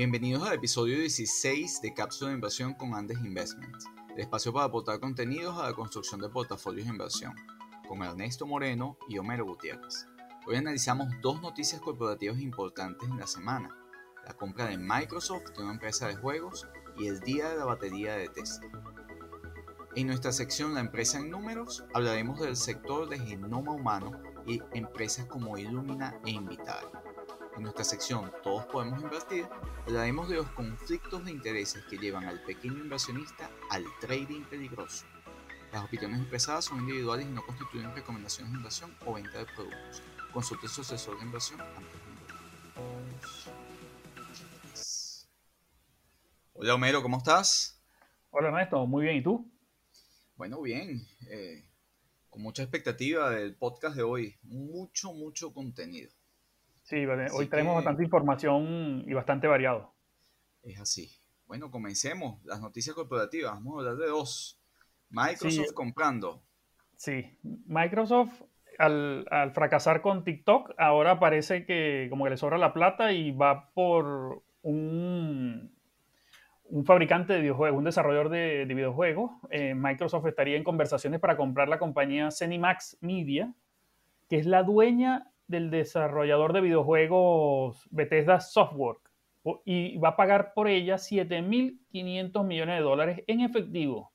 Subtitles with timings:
[0.00, 3.84] Bienvenidos al episodio 16 de Cápsula de Inversión con Andes Investments,
[4.14, 7.34] el espacio para aportar contenidos a la construcción de portafolios de inversión,
[7.86, 10.06] con Ernesto Moreno y Homero Gutiérrez.
[10.46, 13.76] Hoy analizamos dos noticias corporativas importantes en la semana,
[14.26, 16.66] la compra de Microsoft de una empresa de juegos
[16.98, 18.70] y el día de la batería de Tesla.
[19.96, 24.12] En nuestra sección La empresa en números hablaremos del sector de genoma humano
[24.46, 26.99] y empresas como Illumina e Invitae.
[27.60, 29.46] En nuestra sección Todos podemos invertir,
[29.86, 35.04] hablaremos de los conflictos de intereses que llevan al pequeño inversionista al trading peligroso.
[35.70, 40.02] Las opiniones expresadas son individuales y no constituyen recomendaciones de inversión o venta de productos.
[40.32, 42.36] Consulte su asesor de inversión antes de invertir.
[46.54, 47.78] Hola Homero, ¿cómo estás?
[48.30, 49.52] Hola Ernesto, muy bien, ¿y tú?
[50.36, 51.06] Bueno, bien.
[51.28, 51.68] Eh,
[52.30, 54.38] con mucha expectativa del podcast de hoy.
[54.44, 56.10] Mucho, mucho contenido.
[56.90, 59.94] Sí, hoy tenemos bastante información y bastante variado.
[60.64, 61.08] Es así.
[61.46, 62.44] Bueno, comencemos.
[62.44, 63.52] Las noticias corporativas.
[63.52, 64.60] Vamos a hablar de dos.
[65.08, 66.42] Microsoft comprando.
[66.96, 68.42] Sí, Microsoft
[68.76, 73.30] al, al, fracasar con TikTok, ahora parece que como que le sobra la plata y
[73.30, 75.72] va por un,
[76.64, 81.68] un fabricante de videojuegos, un desarrollador de, videojuegos, eh, Microsoft estaría en conversaciones para comprar
[81.68, 83.54] la compañía Cenimax Media,
[84.28, 88.98] que es la dueña del desarrollador de videojuegos Bethesda Software,
[89.64, 94.12] y va a pagar por ella 7.500 millones de dólares en efectivo.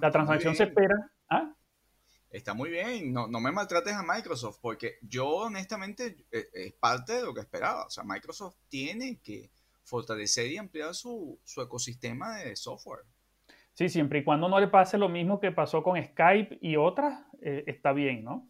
[0.00, 0.94] La transacción se espera.
[1.28, 1.54] ¿ah?
[2.30, 7.14] Está muy bien, no, no, me maltrates a Microsoft, porque yo honestamente eh, es parte
[7.14, 7.86] de lo que esperaba.
[7.86, 9.50] O sea, Microsoft tiene que
[9.84, 13.04] fortalecer y ampliar su, ecosistema de software.
[13.74, 17.26] Sí, siempre y cuando no le pase lo mismo que pasó con Skype y otras,
[17.42, 18.48] eh, está bien, ¿no?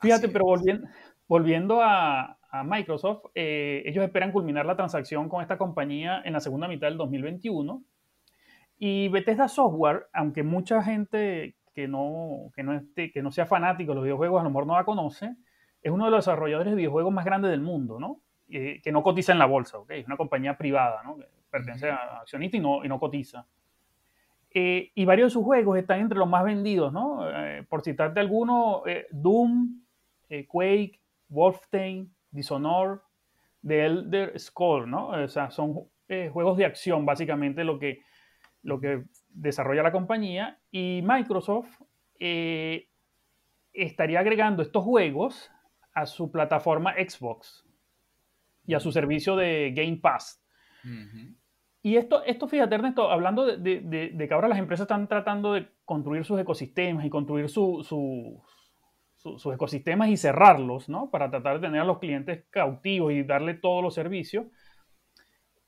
[0.00, 0.86] Fíjate, pero volviendo,
[1.28, 2.34] volviendo a,
[2.64, 6.96] Microsoft, eh, ellos esperan culminar la transacción con esta compañía en la segunda mitad del
[6.96, 7.84] 2021.
[8.78, 13.92] Y Bethesda Software, aunque mucha gente que no, que no, esté, que no sea fanático
[13.92, 15.36] de los videojuegos a lo mejor no la conoce,
[15.82, 18.20] es uno de los desarrolladores de videojuegos más grandes del mundo, ¿no?
[18.48, 19.90] Eh, que no cotiza en la bolsa, ¿ok?
[19.90, 21.16] Es una compañía privada, ¿no?
[21.16, 23.46] Que pertenece a accionista y no, y no cotiza.
[24.50, 27.28] Eh, y varios de sus juegos están entre los más vendidos, ¿no?
[27.30, 29.82] Eh, por citarte alguno, Doom,
[30.48, 33.00] Quake, Wolfenstein, Dishonored,
[33.66, 35.08] The Elder Scrolls, ¿no?
[35.08, 35.74] O sea, son
[36.32, 38.02] juegos de acción, básicamente, lo que,
[38.62, 40.58] lo que desarrolla la compañía.
[40.70, 41.80] Y Microsoft
[43.72, 45.50] estaría agregando estos juegos
[45.94, 47.64] a su plataforma Xbox
[48.66, 50.42] y a su servicio de Game Pass.
[51.82, 55.68] Y esto, esto, fíjate, Ernesto, hablando de, de, que ahora las empresas están tratando de
[55.84, 58.42] construir sus ecosistemas y construir su,
[59.36, 61.10] sus ecosistemas y cerrarlos, ¿no?
[61.10, 64.46] Para tratar de tener a los clientes cautivos y darle todos los servicios.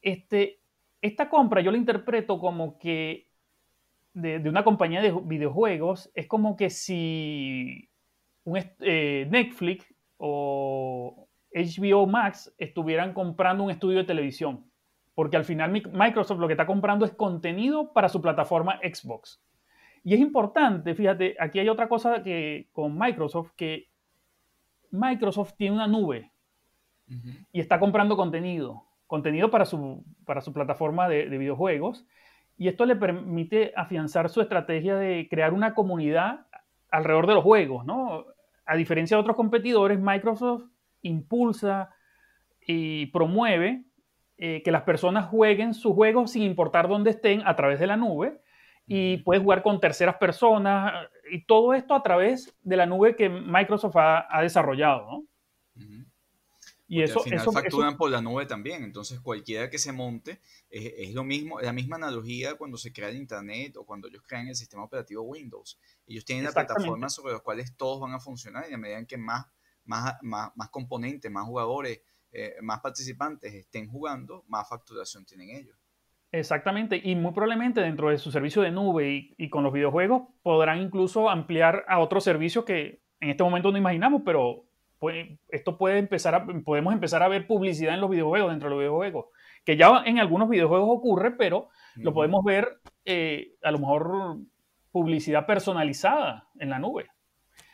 [0.00, 0.60] Este,
[1.02, 3.28] esta compra yo la interpreto como que
[4.14, 7.90] de, una compañía de videojuegos es como que si
[8.80, 14.70] eh, Netflix o, HBO Max estuvieran comprando un estudio de televisión.
[15.14, 19.42] Porque al final Microsoft lo que está comprando es contenido para su plataforma Xbox.
[20.02, 23.88] Y es importante, fíjate, aquí hay otra cosa que con Microsoft, que
[24.90, 26.30] Microsoft tiene una nube
[27.52, 32.06] y está comprando contenido, contenido para su, para su plataforma de, de videojuegos.
[32.56, 36.46] Y esto le permite afianzar su estrategia de crear una comunidad
[36.90, 38.26] alrededor de los juegos, ¿no?
[38.64, 40.64] A diferencia de otros competidores, Microsoft
[41.02, 41.90] impulsa
[42.66, 43.84] y promueve
[44.36, 47.96] eh, que las personas jueguen sus juegos sin importar dónde estén a través de la
[47.96, 48.40] nube
[48.86, 53.28] y puedes jugar con terceras personas y todo esto a través de la nube que
[53.28, 55.24] Microsoft ha, desarrollado, ¿no?
[56.88, 61.14] Y eso, al final facturan por la nube también, entonces cualquiera que se monte es,
[61.14, 64.56] lo mismo, la misma analogía cuando se crea el internet o cuando ellos crean el
[64.56, 65.78] sistema operativo Windows.
[66.04, 69.16] Ellos tienen la plataforma sobre las cuales todos van a funcionar y a medida que
[69.16, 69.46] más
[69.84, 72.00] más, más, componentes, más jugadores,
[72.32, 75.76] eh, más participantes estén jugando, más facturación tienen ellos.
[76.32, 80.80] Exactamente, y muy probablemente dentro de su servicio de nube y, con los videojuegos podrán
[80.80, 84.64] incluso ampliar a otros servicios que en este momento no imaginamos, pero
[85.48, 88.80] esto puede empezar a, podemos empezar a ver publicidad en los videojuegos, dentro de los
[88.80, 89.26] videojuegos,
[89.64, 94.38] que ya en algunos videojuegos ocurre, pero lo podemos ver eh, a lo mejor
[94.92, 97.08] publicidad personalizada en la nube.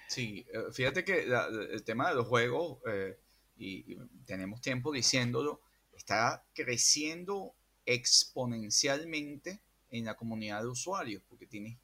[0.09, 1.27] Sí, eh, fíjate que
[1.73, 3.19] el tema de los juegos, eh,
[3.57, 5.61] y, tenemos tiempo diciéndolo,
[5.93, 7.55] está creciendo
[7.87, 11.79] exponencialmente en la comunidad de usuarios, porque tiene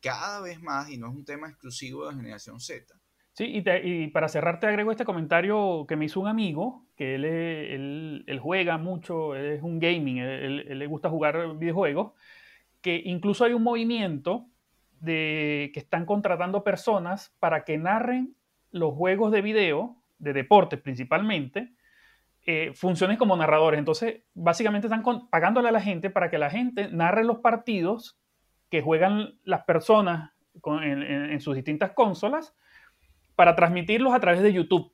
[0.00, 2.94] cada vez más, y no es un tema exclusivo de generación Z.
[3.32, 8.40] Sí, y, para cerrar te agrego este comentario que me hizo un amigo, que él,
[8.40, 12.12] juega mucho, él es un gaming, él, le gusta jugar videojuegos,
[12.80, 14.46] que incluso hay un movimiento
[15.00, 18.36] de que están contratando personas para que narren
[18.70, 21.72] los juegos de video, de deportes principalmente,
[22.46, 23.78] eh, funciones como narradores.
[23.78, 28.18] Entonces, básicamente están pagándole a la gente para que la gente narre los partidos
[28.70, 30.32] que juegan las personas
[30.82, 32.54] en, sus distintas consolas
[33.34, 34.92] para transmitirlos a través de YouTube.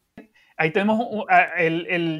[0.56, 1.26] Ahí tenemos,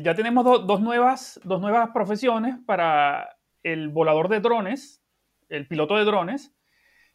[0.03, 5.05] ya tenemos dos, nuevas, dos nuevas profesiones para el volador de drones,
[5.49, 6.57] el piloto de drones,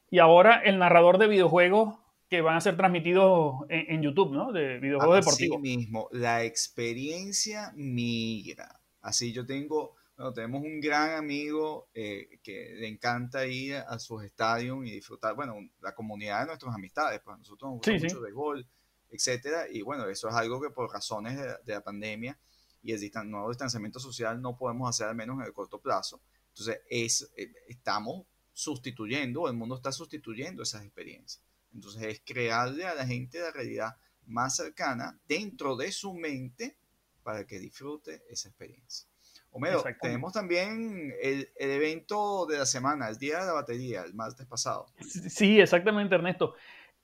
[0.10, 2.00] y ahora el narrador de videojuegos
[2.30, 4.52] que van a ser transmitidos en, YouTube, ¿no?
[4.52, 5.58] De videojuegos deportivos.
[5.60, 8.82] Así mismo, la experiencia migra.
[9.02, 14.24] Así yo tengo, bueno, tenemos un gran amigo eh, que le encanta ir a sus
[14.24, 18.32] estadios y disfrutar, bueno, la comunidad de nuestras amistades, pues nosotros nos gusta mucho de
[18.32, 18.68] gol,
[19.12, 22.40] etcétera, y bueno, eso es algo que por razones de, la pandemia
[22.82, 26.22] y el nuevo distanciamiento social no podemos hacer al menos en el corto plazo.
[26.50, 31.45] Entonces, es, eh, estamos sustituyendo, el mundo está sustituyendo esas experiencias.
[31.76, 33.96] Entonces es crearle a la gente la realidad
[34.26, 36.78] más cercana dentro de su mente
[37.22, 39.08] para que disfrute esa experiencia.
[39.52, 44.46] Homero, tenemos también el, evento de la semana, el Día de la Batería, el martes
[44.46, 44.88] pasado.
[45.30, 46.56] Sí, exactamente, Ernesto.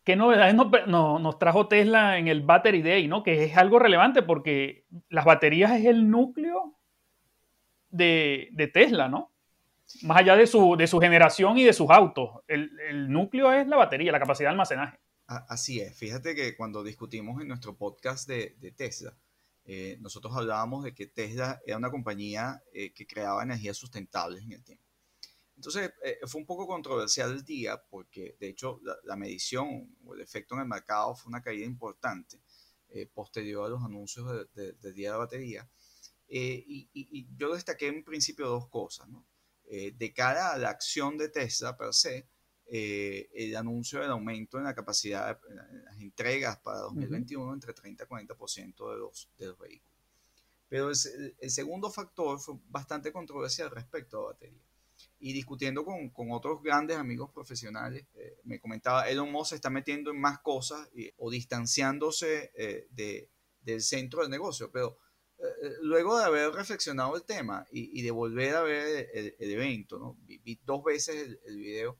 [0.04, 3.08] ¿Qué novedades nos, trajo Tesla en el Battery Day?
[3.08, 3.24] ¿no?
[3.24, 6.76] Que es algo relevante porque las baterías es el núcleo
[7.90, 9.31] de, de Tesla, ¿no?
[10.04, 12.30] Más allá de su, de su generación y de sus autos.
[12.48, 15.00] El, el, núcleo es la batería, la capacidad de almacenaje.
[15.26, 15.98] Así es.
[15.98, 19.16] Fíjate que cuando discutimos en nuestro podcast de, de Tesla,
[19.64, 24.54] eh, nosotros hablábamos de que Tesla era una compañía eh, que creaba energías sustentables en
[24.54, 24.86] el tiempo.
[25.56, 30.22] Entonces, eh, fue un poco controversial el día porque, de hecho, la, medición o el
[30.22, 32.42] efecto en el mercado fue una caída importante
[33.14, 35.70] posterior a los anuncios del de, día de la batería.
[36.28, 39.08] Y, y, yo destaqué en principio dos cosas.
[39.08, 39.26] ¿no?
[39.74, 42.28] Eh, de cara a la acción de Tesla per se,
[42.66, 48.04] eh, el anuncio del aumento en la capacidad de las entregas para 2021 entre 30
[48.04, 49.96] y 40% de los, de los vehículos.
[50.68, 54.60] Pero el, segundo factor fue bastante controversial respecto a la batería.
[55.22, 59.70] Y discutiendo con, con otros grandes amigos profesionales, eh, me comentaba, Elon Musk se está
[59.70, 62.52] metiendo en más cosas o distanciándose
[62.90, 63.30] de,
[63.62, 65.11] del centro del negocio, pero eh,
[65.82, 70.18] luego de haber reflexionado el tema y, de volver a ver el, evento, ¿no?
[70.24, 72.00] vi, dos veces el, video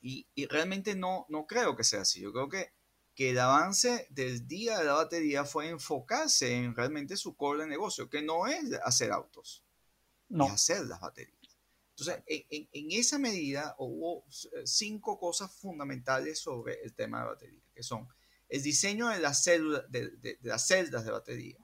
[0.00, 2.20] y, realmente no, no creo que sea así.
[2.20, 2.72] Yo creo que,
[3.14, 7.68] que el avance del día de la batería fue enfocarse en realmente su core de
[7.68, 9.64] negocio, que no es hacer autos,
[10.28, 10.46] no.
[10.46, 11.36] es hacer las baterías.
[11.90, 14.24] Entonces, en, en, esa medida hubo
[14.64, 18.08] cinco cosas fundamentales sobre el tema de batería, que son
[18.48, 21.58] el diseño de, las células, de, de las celdas de batería,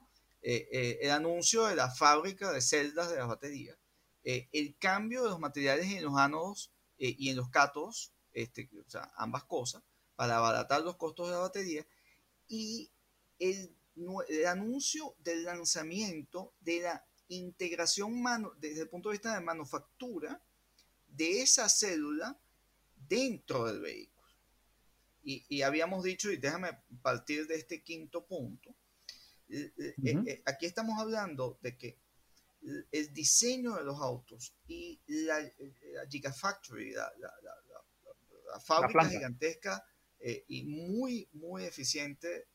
[0.48, 3.76] eh, eh, el anuncio de la fábrica de celdas de las baterías,
[4.22, 8.88] eh, el cambio de los materiales en los ánodos y en los cátodos, este, o
[8.88, 9.82] sea, ambas cosas,
[10.14, 11.84] para abaratar los costos de la batería,
[12.46, 12.92] y
[13.40, 13.76] el,
[14.46, 20.40] anuncio del lanzamiento de la integración mano, desde el punto de vista de manufactura
[21.08, 22.38] de esa célula
[22.94, 24.28] dentro del vehículo.
[25.24, 26.70] Y, y, habíamos dicho, y déjame
[27.02, 28.75] partir de este quinto punto,
[29.48, 31.98] eh, eh, eh, aquí estamos hablando de que
[32.90, 35.38] el diseño de los autos y la,
[36.08, 37.12] Gigafactory, la,
[38.64, 39.84] fábrica gigantesca
[40.48, 42.48] y muy, muy eficiente,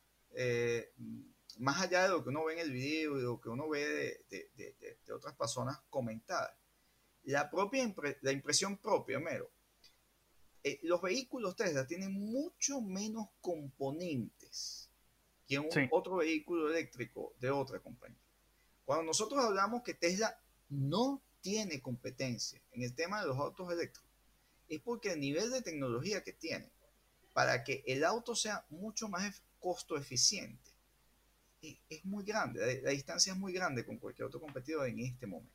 [1.60, 4.26] más allá de lo que uno ve en el video y lo que uno ve
[4.30, 6.58] de, otras personas comentar,
[7.24, 9.50] la propia la impresión propia, mero.
[10.82, 14.91] los vehículos Tesla tienen mucho menos componentes
[15.52, 18.18] que un otro vehículo eléctrico de otra compañía.
[18.86, 20.40] Cuando nosotros hablamos que Tesla
[20.70, 24.10] no tiene competencia en el tema de los autos eléctricos,
[24.70, 26.72] es porque el nivel de tecnología que tiene
[27.34, 30.72] para que el auto sea mucho más costo eficiente
[31.62, 35.54] es, muy grande, la, distancia es muy grande con cualquier otro competidor en este momento.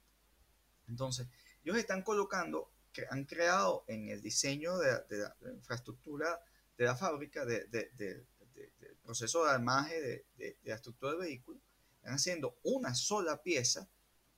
[0.89, 1.27] Entonces,
[1.65, 6.39] ellos están colocando, que han creado en el diseño de, la, infraestructura
[6.77, 8.27] de la fábrica, de,
[8.57, 11.61] del proceso de armaje de, la estructura del vehículo,
[11.97, 13.89] están haciendo una sola pieza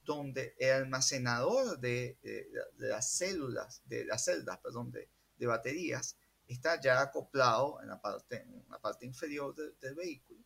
[0.02, 2.18] donde el almacenador de,
[2.78, 8.64] las células, de las celdas, perdón, de, baterías, está ya acoplado en la parte, en
[8.70, 10.40] la parte inferior del vehículo.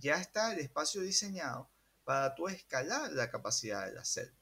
[0.00, 1.70] Ya está el espacio diseñado
[2.04, 4.36] para tú escalar la capacidad de la celda.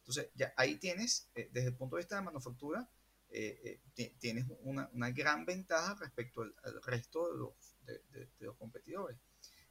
[0.00, 2.88] Entonces, ya ahí tienes, eh, desde el punto de vista de manufactura,
[3.30, 7.52] eh, eh, tienes una, una, gran ventaja respecto al, al resto de los,
[8.10, 9.16] de, los competidores.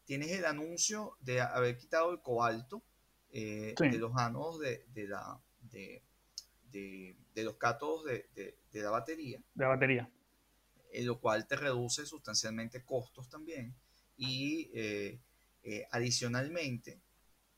[0.06, 2.84] tienes el anuncio de haber quitado el cobalto
[3.32, 9.40] eh, de los ánodos de, la, de, los cátodos de, la batería.
[9.54, 10.10] De la batería.
[10.92, 13.76] En lo cual te reduce sustancialmente costos también.
[14.18, 15.20] Y eh,
[15.64, 17.00] eh, adicionalmente,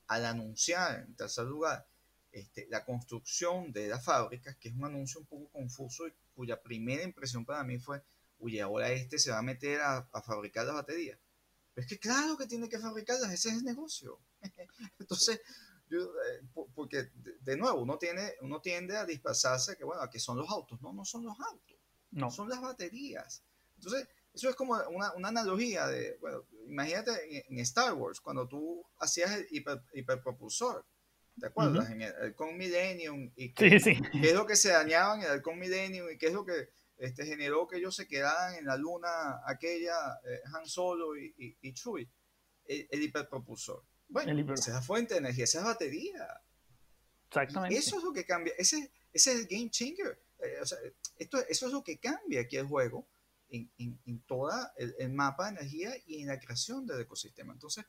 [0.07, 1.87] al anunciar, en tercer lugar,
[2.31, 6.61] este, la construcción de las fábricas, que es un anuncio un poco confuso y cuya
[6.61, 8.01] primera impresión para mí fue,
[8.41, 11.19] oye, ahora este se va a meter a, fabricar las baterías.
[11.73, 14.19] Pero es que claro que tiene que fabricarlas, ese es el negocio.
[14.99, 15.41] Entonces,
[15.89, 16.41] eh,
[16.75, 20.81] porque de, nuevo, uno, tiene, uno tiende a dispersarse que, bueno, que son los autos.
[20.81, 21.77] No, no son los autos,
[22.11, 22.29] no.
[22.29, 23.43] son las baterías.
[23.75, 28.83] Entonces, eso es como una, una analogía de, bueno, imagínate en, Star Wars, cuando tú
[28.97, 29.47] hacías el
[29.93, 30.85] hiperpropulsor
[31.39, 31.89] ¿Te acuerdas?
[31.89, 33.31] En el Halcón Millennium.
[33.35, 36.45] Y qué, es lo que se dañaba en el Halcón Millennium y qué es lo
[36.45, 36.69] que
[37.01, 41.57] este, generó que ellos se quedaran en la luna aquella, eh, Han Solo y, y,
[41.59, 42.07] y Chewie.
[42.63, 43.83] El, hiperpropulsor.
[44.07, 46.41] Bueno, esa es la fuente de energía, esa es la batería.
[47.27, 47.75] Exactamente.
[47.75, 48.53] eso es lo que cambia.
[48.55, 50.21] Ese, ese es el game changer.
[50.39, 50.77] Eh, o sea,
[51.17, 53.07] esto, eso es lo que cambia aquí el juego
[53.49, 57.51] en, en, en todo el, mapa de energía y en la creación del ecosistema.
[57.51, 57.83] Entonces,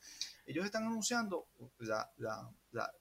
[0.47, 2.50] ellos están anunciando la, la,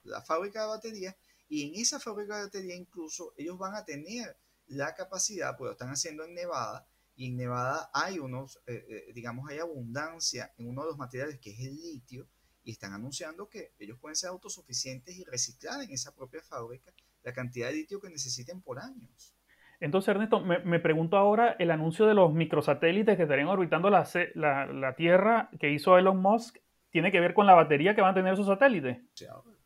[0.02, 1.16] la, fábrica de baterías
[1.48, 5.72] y en esa fábrica de baterías incluso ellos van a tener la capacidad, pues lo
[5.72, 10.68] están haciendo en Nevada, y en Nevada hay unos, eh, eh, digamos, hay abundancia en
[10.68, 12.26] uno de los materiales que es el litio,
[12.64, 16.92] y están anunciando que ellos pueden ser autosuficientes y reciclar en esa propia fábrica
[17.22, 19.34] la cantidad de litio que necesiten por años.
[19.80, 24.94] Entonces, Ernesto, me, pregunto ahora el anuncio de los microsatélites que estarían orbitando la, la,
[24.94, 26.58] Tierra que hizo Elon Musk,
[26.90, 28.98] ¿tiene que ver con la batería que van a tener esos satélites?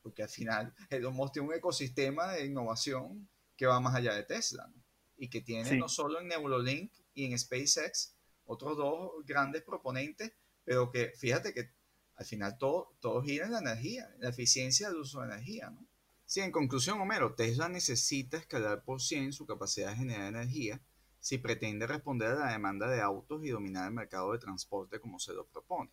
[0.02, 4.22] porque al final Elon Musk tiene un ecosistema de innovación que va más allá de
[4.22, 4.70] Tesla
[5.16, 10.32] y que tiene no solo en Neuralink y en SpaceX otros dos grandes proponentes,
[10.64, 11.70] pero que fíjate que
[12.16, 15.70] al final todo, todo gira en la energía, en la eficiencia del uso de energía.
[15.70, 15.86] ¿no?
[16.24, 20.80] Sí, en conclusión, Homero, Tesla necesita escalar por 100 su capacidad de generar energía
[21.20, 25.18] si pretende responder a la demanda de autos y dominar el mercado de transporte como
[25.18, 25.90] se lo propone.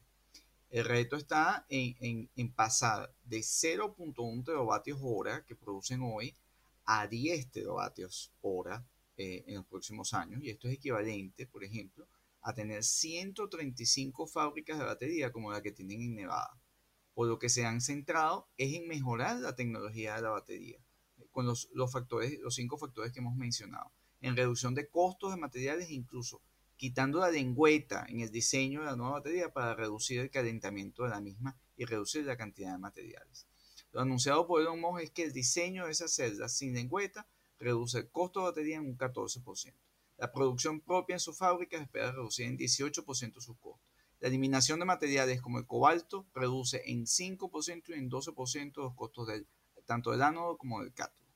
[0.69, 6.35] El reto está en, pasar de 0.1 teravatios hora que producen hoy
[6.85, 8.83] a 10 teravatios hora
[9.17, 10.41] eh, en los próximos años.
[10.43, 12.08] Y esto es equivalente, por ejemplo,
[12.41, 16.60] a tener 135 fábricas de batería como la que tienen en Nevada
[17.13, 20.79] por lo que se han centrado es en mejorar la tecnología de la batería,
[21.32, 23.91] con los, factores, los cinco factores que hemos mencionado,
[24.22, 26.41] en reducción de costos de materiales, incluso
[26.75, 31.10] quitando la lengüeta en el diseño de la nueva batería para reducir el calentamiento de
[31.10, 33.48] la misma y reducir la cantidad de materiales.
[33.91, 37.27] Lo anunciado por Elon Musk es que el diseño de esas celdas sin lengüeta
[37.63, 39.74] reduce el costo de batería en un 14%.
[40.17, 43.93] La producción propia en sus fábricas espera reducir en 18% sus costos
[44.24, 49.27] la eliminación de materiales como el cobalto reduce en 5% y en 12% los costos
[49.27, 49.46] del,
[49.86, 51.27] tanto del ánodo como del cátodo.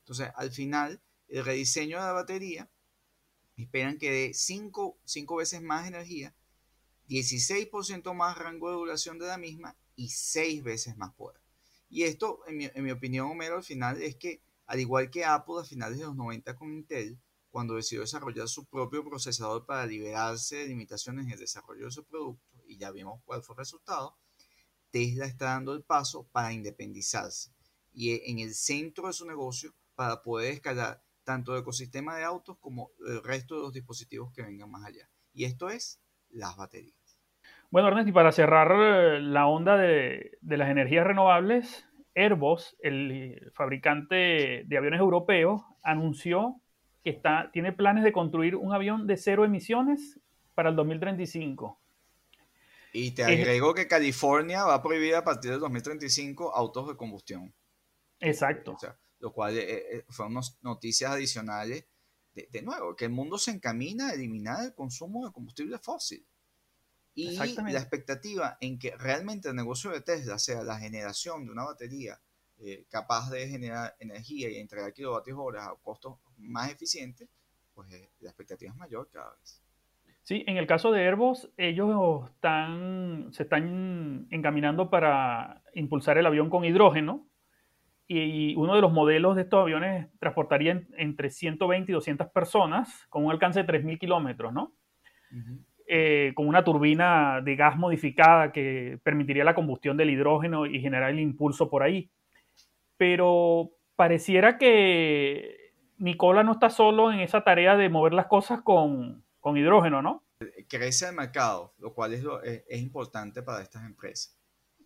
[0.00, 2.70] Entonces, al final, el rediseño de la batería
[3.56, 4.98] esperan que dé 5
[5.38, 6.34] veces más energía,
[7.08, 11.40] 16% más rango de duración de la misma y 6 veces más poder.
[11.88, 15.24] Y esto, en mi, en mi opinión, Homero, al final es que, al igual que
[15.24, 17.18] Apple a finales de los 90 con Intel,
[17.50, 22.04] cuando decidió desarrollar su propio procesador para liberarse de limitaciones en el desarrollo de su
[22.04, 24.16] producto, y ya vimos cuál fue el resultado,
[24.90, 27.52] Tesla está dando el paso para independizarse
[27.92, 32.24] y e, en el centro de su negocio para poder escalar tanto el ecosistema de
[32.24, 35.08] autos como el resto de los dispositivos que vengan más allá.
[35.32, 37.18] Y esto es las baterías.
[37.70, 43.50] Bueno, Ernest, y para cerrar eh, la onda de, de las energías renovables, Airbus, el
[43.54, 46.60] fabricante de aviones europeos, anunció
[47.02, 50.20] que está, tiene planes de construir un avión de cero emisiones
[50.54, 51.78] para el 2035.
[52.92, 57.52] Y te agrego que California va a prohibir a partir del 2035 autos de combustión.
[58.20, 58.72] Exacto.
[58.72, 61.86] O sea, lo cual eh, eh, fueron noticias adicionales.
[62.32, 66.26] De, de, nuevo, que el mundo se encamina a eliminar el consumo de combustible fósil.
[67.14, 71.64] Y la expectativa en que realmente el negocio de Tesla sea la generación de una
[71.64, 72.18] batería
[72.60, 77.28] eh, capaz de generar energía y entregar kilovatios hora a costos más eficientes,
[77.74, 79.60] pues eh, la expectativa es mayor cada vez.
[80.22, 86.48] Sí, en el caso de Airbus, ellos están, se están encaminando para impulsar el avión
[86.48, 87.26] con hidrógeno
[88.06, 93.24] y uno de los modelos de estos aviones transportaría entre 120 y 200 personas con
[93.24, 94.72] un alcance de 3.000 kilómetros, ¿no?
[95.86, 101.10] Eh, con una turbina de gas modificada que permitiría la combustión del hidrógeno y generar
[101.10, 102.10] el impulso por ahí
[102.96, 109.24] pero pareciera que Nicola no está solo en esa tarea de mover las cosas con,
[109.44, 110.24] hidrógeno, ¿no?
[110.68, 112.24] crece el mercado, lo cual es,
[112.68, 114.38] es, importante para estas empresas.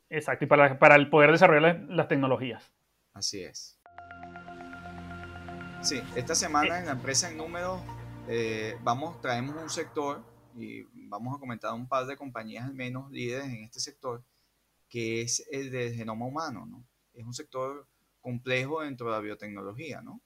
[0.08, 2.72] Exacto, y para, para el poder desarrollar las, tecnologías.
[3.12, 3.80] Así es.
[5.80, 7.80] Sí, esta semana en la empresa en números
[8.28, 10.22] eh, vamos, traemos un sector
[10.60, 14.22] y vamos a comentar un par de compañías al menos líderes en este sector,
[14.88, 16.84] que es el del genoma humano, ¿no?
[17.14, 17.86] Es un sector
[18.20, 20.20] complejo dentro de la biotecnología, ¿no?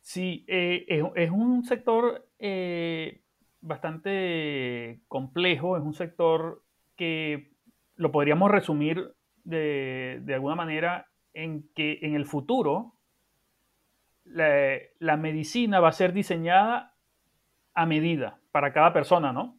[0.00, 3.22] Sí, eh, es, un sector eh,
[3.60, 6.64] bastante complejo, es un sector
[6.96, 7.52] que
[7.96, 9.14] lo podríamos resumir
[9.44, 12.94] de, alguna manera en que en el futuro
[14.24, 16.96] la, medicina va a ser diseñada
[17.74, 19.58] a medida para cada persona, ¿no?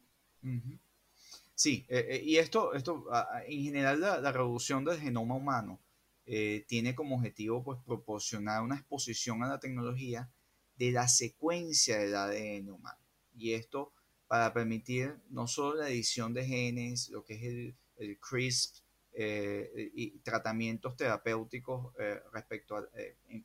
[1.54, 3.06] Sí, eh, y esto, esto
[3.46, 5.80] en general la, la revolución del genoma humano
[6.24, 10.30] eh, tiene como objetivo pues, proporcionar una exposición a la tecnología
[10.76, 13.00] de la secuencia del ADN humano.
[13.36, 13.92] Y esto
[14.28, 18.76] para permitir no solo la edición de genes, lo que es el, el CRISP,
[19.14, 22.88] eh, y tratamientos terapéuticos eh, respecto a,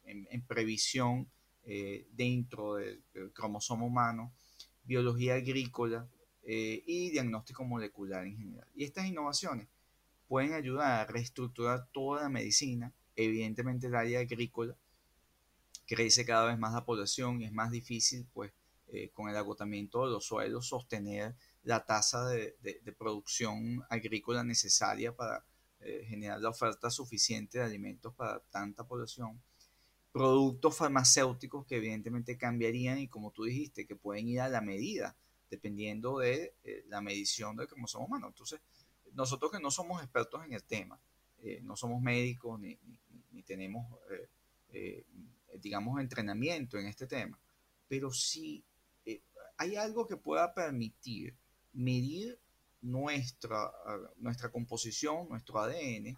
[0.06, 1.30] en, previsión
[2.14, 4.34] dentro del, cromosoma humano,
[4.88, 6.08] biología agrícola
[6.44, 8.68] y diagnóstico molecular en general.
[8.74, 9.68] Y estas innovaciones
[10.28, 12.94] pueden ayudar a reestructurar toda la medicina.
[13.16, 14.76] Evidentemente el área agrícola
[15.88, 18.52] crece cada vez más la población y es más difícil, pues,
[18.90, 22.56] eh, con el agotamiento de los suelos, sostener la tasa de,
[22.98, 25.46] producción agrícola necesaria para
[25.80, 29.42] eh, generar la oferta suficiente de alimentos para tanta población.
[30.18, 35.16] Productos farmacéuticos que evidentemente cambiarían y como tú dijiste, que pueden ir a la medida,
[35.52, 38.28] dependiendo de eh, la medición del cromosoma humano.
[38.28, 38.60] Entonces,
[39.14, 41.00] nosotros que no somos expertos en el tema,
[41.44, 42.80] eh, no somos médicos ni,
[43.44, 43.86] tenemos,
[44.74, 45.06] eh,
[45.62, 47.40] digamos, entrenamiento en este tema,
[47.88, 48.66] pero si
[49.58, 51.36] hay algo que pueda permitir
[51.74, 52.38] medir
[52.82, 53.72] nuestra,
[54.18, 56.18] nuestra composición, nuestro ADN,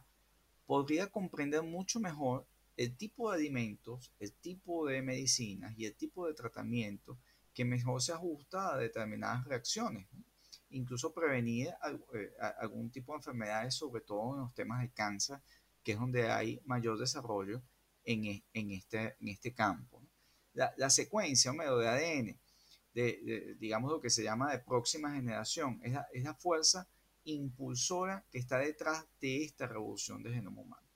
[0.65, 2.45] podría comprender mucho mejor
[2.79, 7.17] el tipo de alimentos, el tipo de medicinas y el tipo de tratamiento
[7.53, 10.07] que mejor se ajusta a determinadas reacciones
[10.71, 11.69] incluso prevenir
[12.13, 15.41] eh, algún tipo de enfermedades, sobre todo en los temas de cáncer,
[15.83, 17.61] que es donde hay mayor desarrollo
[18.03, 20.01] en, e, este, este campo.
[20.53, 22.39] La, la secuencia de ADN,
[23.59, 26.87] digamos lo que se llama de próxima generación, es la, es la fuerza
[27.23, 30.88] impulsora que está detrás de esta revolución del genoma humano.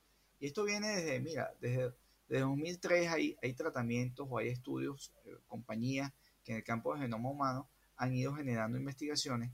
[0.46, 1.92] Esto viene desde, mira, desde,
[2.28, 6.12] desde 2003 hay, hay tratamientos o hay estudios, eh, compañías
[6.44, 9.50] que en el campo del genoma humano han ido generando investigaciones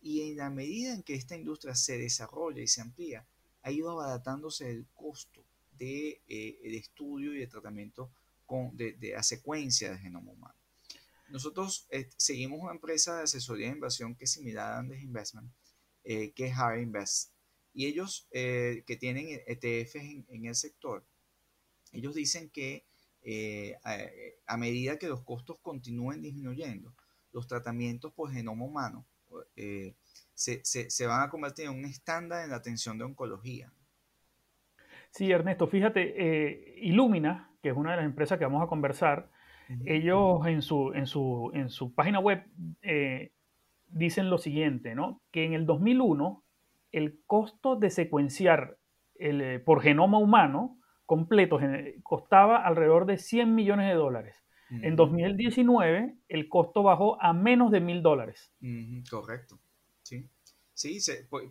[0.00, 3.26] y en la medida en que esta industria se desarrolla y se amplía,
[3.62, 5.42] ha ido abaratándose el costo
[5.78, 8.10] de, eh, estudio y de tratamiento
[8.44, 10.54] con, de, la secuencia del genoma humano.
[11.30, 15.50] Nosotros eh, seguimos una empresa de asesoría de inversión que es similar a Andes Investment,
[16.04, 17.33] eh, que es Hard Invest.
[17.74, 21.04] Y ellos que tienen ETFs en, en, el sector,
[21.92, 22.86] ellos dicen que
[24.46, 26.94] a, medida que los costos continúen disminuyendo,
[27.32, 29.06] los tratamientos por genoma humano
[29.56, 29.94] eh,
[30.34, 33.72] se, van a convertir en un estándar en la atención de oncología.
[35.10, 39.30] Sí, Ernesto, fíjate, eh, Illumina, que es una de las empresas que vamos a conversar,
[39.86, 42.44] ellos en su, en su, en su página web
[42.82, 43.32] eh,
[43.88, 45.22] dicen lo siguiente, ¿no?
[45.30, 46.43] Que en el 2001
[46.94, 48.78] el costo de secuenciar
[49.16, 51.58] el, por genoma humano completo
[52.02, 54.36] costaba alrededor de 100 millones de dólares.
[54.70, 58.52] En 2019 el costo bajó a menos de mil dólares.
[59.08, 59.60] correcto.
[60.02, 60.28] Sí.
[60.72, 60.98] Sí,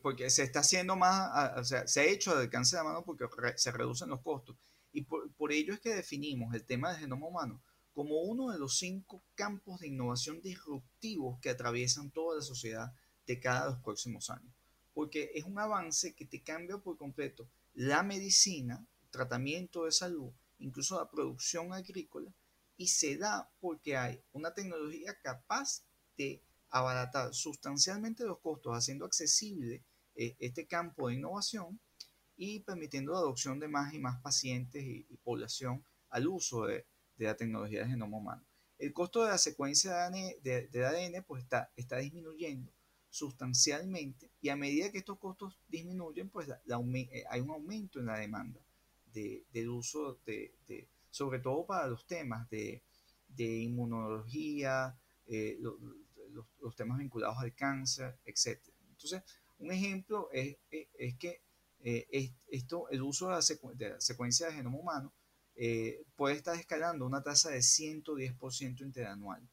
[0.02, 3.26] porque se está haciendo más, o sea, se ha hecho de alcance de mano porque
[3.56, 4.58] se reducen los costos.
[4.92, 7.62] Y por, ello es que definimos el tema del genoma humano
[7.94, 12.92] como uno de los cinco campos de innovación disruptivos que atraviesan toda la sociedad
[13.28, 14.54] de cada los próximos años.
[14.94, 20.98] Porque es un avance que te cambia por completo la medicina, tratamiento de salud, incluso
[20.98, 22.32] la producción agrícola
[22.78, 25.84] y se da porque hay una tecnología capaz
[26.18, 29.84] de abaratar sustancialmente los costos, haciendo accesible
[30.16, 31.80] eh, este campo de innovación
[32.36, 36.86] y permitiendo la adopción de más y más pacientes y, población al uso de,
[37.18, 38.44] la tecnología de genoma humano.
[38.80, 42.72] El costo de la secuencia de ADN, pues está, está disminuyendo
[43.14, 48.18] sustancialmente y a medida que estos costos disminuyen, pues eh, hay un aumento en la
[48.18, 48.60] demanda
[49.14, 50.56] del uso de,
[51.12, 52.82] sobre todo para los temas de,
[53.38, 54.98] inmunología,
[55.28, 58.60] eh, los, temas vinculados al cáncer, etc.
[58.90, 59.22] Entonces,
[59.60, 60.58] un ejemplo es,
[61.20, 61.44] que
[61.82, 63.34] eh, esto, el uso de
[63.90, 65.14] la, secuencia de genoma humano
[65.56, 69.48] eh, puede estar escalando una tasa de 110% interanual.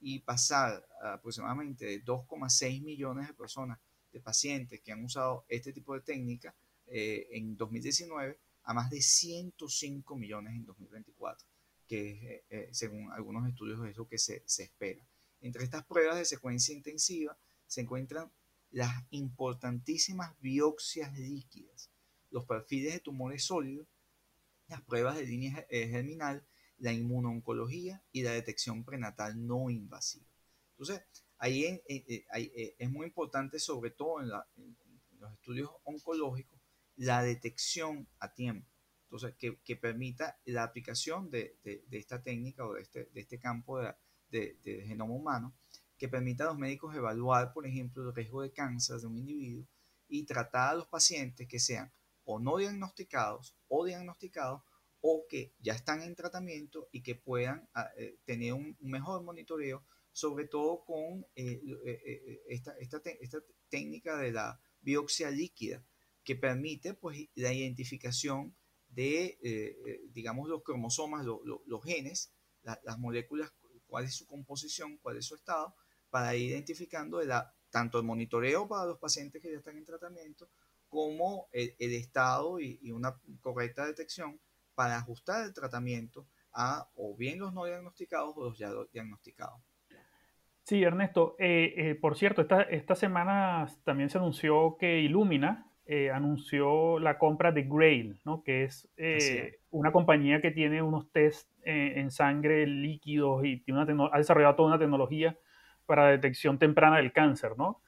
[0.00, 3.78] Y pasar aproximadamente de 2,6 millones de personas,
[4.12, 6.54] de pacientes que han usado este tipo de técnica
[6.86, 11.46] eh, en 2019 a más de 105 millones en 2024,
[11.86, 15.04] que eh, eh, según algunos estudios es lo que se, se espera.
[15.40, 18.30] Entre estas pruebas de secuencia intensiva se encuentran
[18.70, 21.90] las importantísimas biopsias líquidas,
[22.30, 23.86] los perfiles de tumores sólidos,
[24.68, 26.44] las pruebas de línea germinal,
[26.78, 30.26] la inmunoncología y la detección prenatal no invasiva.
[30.72, 31.02] Entonces,
[31.38, 31.80] ahí
[32.78, 36.60] es muy importante, sobre todo en, los estudios oncológicos,
[36.96, 38.68] la detección a tiempo.
[39.04, 41.58] Entonces, que, permita la aplicación de,
[41.90, 43.80] esta técnica o de este, este campo
[44.28, 45.54] de, genoma humano,
[45.96, 49.66] que permita a los médicos evaluar, por ejemplo, el riesgo de cáncer de un individuo
[50.08, 51.90] y tratar a los pacientes que sean
[52.24, 54.62] o no diagnosticados o diagnosticados
[55.08, 59.84] o que ya están en tratamiento y que puedan ah, eh, tener un, mejor monitoreo,
[60.10, 63.38] sobre todo con eh, eh, esta, esta, esta,
[63.68, 65.84] técnica de la biopsia líquida,
[66.24, 68.56] que permite pues, la identificación
[68.88, 69.38] de,
[70.12, 73.52] digamos, los cromosomas, los genes, las moléculas,
[73.86, 75.74] cuál es su composición, cuál es su estado,
[76.10, 80.48] para ir identificando la, tanto el monitoreo para los pacientes que ya están en tratamiento,
[80.88, 84.40] como el, estado y, y, una correcta detección
[84.76, 89.60] para ajustar el tratamiento a o bien los no diagnosticados o los ya diagnosticados.
[90.62, 91.36] Sí, Ernesto.
[91.38, 97.18] Eh, eh, por cierto, esta, esta, semana también se anunció que Illumina eh, anunció la
[97.18, 98.42] compra de Grail, ¿no?
[98.42, 98.88] que es,
[99.70, 104.68] una compañía que tiene unos test en sangre líquidos y tiene una ha desarrollado toda
[104.68, 105.36] una tecnología
[105.84, 107.82] para detección temprana del cáncer, ¿no?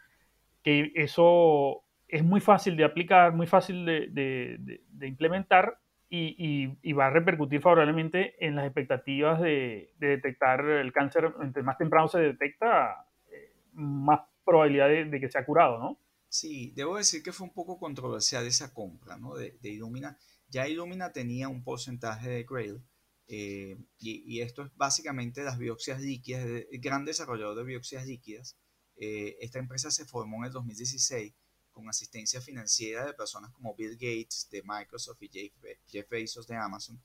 [0.63, 5.79] Que eso es muy fácil de aplicar, muy fácil de, de, de implementar
[6.11, 11.33] y, va a repercutir favorablemente en las expectativas de, detectar el cáncer.
[11.43, 16.01] Entre más temprano se detecta, eh, más probabilidad de, que sea curado, ¿no?
[16.29, 19.35] Sí, debo decir que fue un poco controversial esa compra ¿no?
[19.35, 20.19] de, Illumina.
[20.49, 22.83] Ya Illumina tenía un porcentaje de Grail
[23.29, 28.59] eh, y, esto es básicamente las biopsias líquidas, el gran desarrollador de biopsias líquidas.
[28.97, 31.33] Eh, esta empresa se formó en el 2016
[31.79, 35.53] con asistencia financiera de personas como Bill Gates de Microsoft y
[35.87, 37.01] Jeff Bezos de Amazon,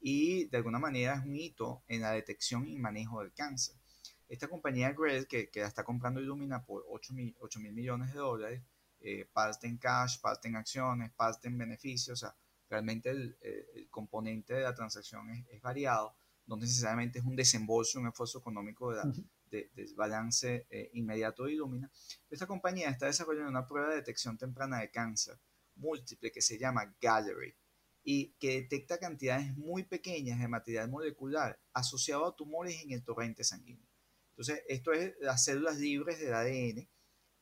[0.00, 3.76] y de alguna manera es un hito en la detección y manejo del cáncer.
[4.28, 7.36] Esta compañía Grail, que, que la está comprando Illumina por 8 mil,
[7.72, 8.62] millones de dólares,
[9.00, 12.36] eh, parte en cash, parte en acciones, parte en beneficios, o sea,
[12.68, 13.38] realmente el,
[13.90, 18.96] componente de la transacción es, variado, no necesariamente es un desembolso, un esfuerzo económico de
[18.96, 19.12] la,
[19.50, 21.90] de, balance eh, inmediato de Illumina,
[22.30, 25.38] esta compañía está desarrollando una prueba de detección temprana de cáncer
[25.76, 27.54] múltiple que se llama Gallery
[28.02, 33.44] y que detecta cantidades muy pequeñas de material molecular asociado a tumores en el torrente
[33.44, 33.88] sanguíneo.
[34.30, 36.88] Entonces, esto es las células libres del ADN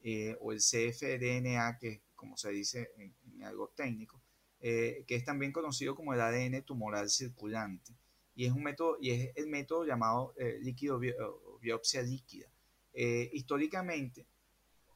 [0.01, 4.23] eh, o el cfDNA, que como se dice en, algo técnico,
[4.61, 7.93] eh, que es también conocido como el ADN tumoral circulante.
[8.35, 10.99] Y es un método, y es el método llamado líquido
[11.65, 12.47] biopsia líquida.
[12.93, 14.27] Eh, históricamente,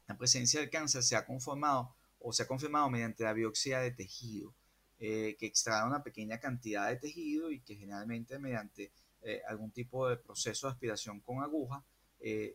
[0.07, 3.91] la presencia del cáncer se ha conformado o se ha confirmado mediante la biopsia de
[3.91, 4.55] tejido,
[5.01, 10.09] eh, que extrae una pequeña cantidad de tejido y que generalmente mediante eh, algún tipo
[10.09, 11.85] de proceso de aspiración con aguja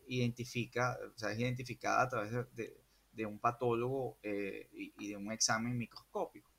[0.07, 5.77] identifica, o sea, es identificada a través de, un patólogo y, y, de un examen
[5.77, 6.51] microscópico.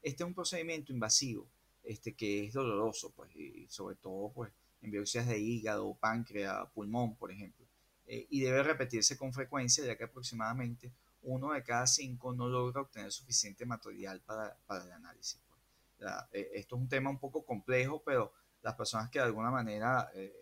[0.00, 1.48] Este es un procedimiento invasivo,
[1.82, 7.16] este, que es doloroso, pues, y sobre todo, pues, en biopsias de hígado, páncreas, pulmón,
[7.16, 7.66] por ejemplo.
[8.06, 10.92] Eh, y debe repetirse con frecuencia, ya que aproximadamente
[11.22, 15.40] uno de cada cinco no logra obtener suficiente material para, para el análisis.
[15.46, 16.10] Pues.
[16.32, 20.10] Eh, esto es un tema un poco complejo, pero las personas que de alguna manera,
[20.14, 20.34] eh,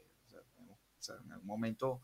[1.24, 2.03] en algún momento,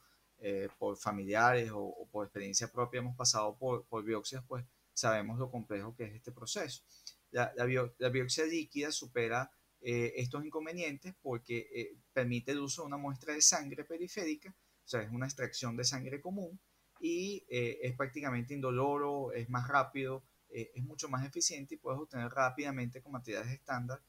[0.79, 5.94] por familiares o, por experiencia propia hemos pasado por, por, biopsias, pues sabemos lo complejo
[5.94, 6.83] que es este proceso.
[7.31, 7.66] La, la,
[7.99, 13.34] la biopsia líquida supera eh, estos inconvenientes porque eh, permite el uso de una muestra
[13.34, 16.58] de sangre periférica, o sea, es una extracción de sangre común
[17.00, 22.30] y eh, es prácticamente indoloro, es más rápido, es mucho más eficiente y puedes obtener
[22.30, 24.00] rápidamente con materiales estándar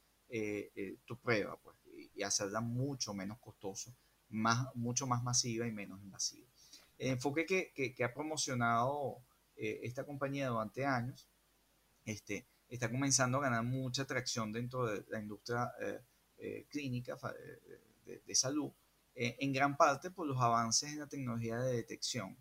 [1.05, 1.75] tu prueba pues,
[2.15, 3.93] y, hacerla mucho menos costoso,
[4.29, 6.47] más, mucho más masiva y menos invasiva.
[6.97, 9.17] El enfoque que, que, que ha promocionado
[9.57, 11.27] esta compañía durante años
[12.07, 16.01] este, está comenzando a ganar mucha atracción dentro de la industria eh,
[16.37, 17.17] eh, clínica
[18.05, 18.71] eh, de, salud,
[19.15, 22.37] en gran parte por los avances en la tecnología de detección.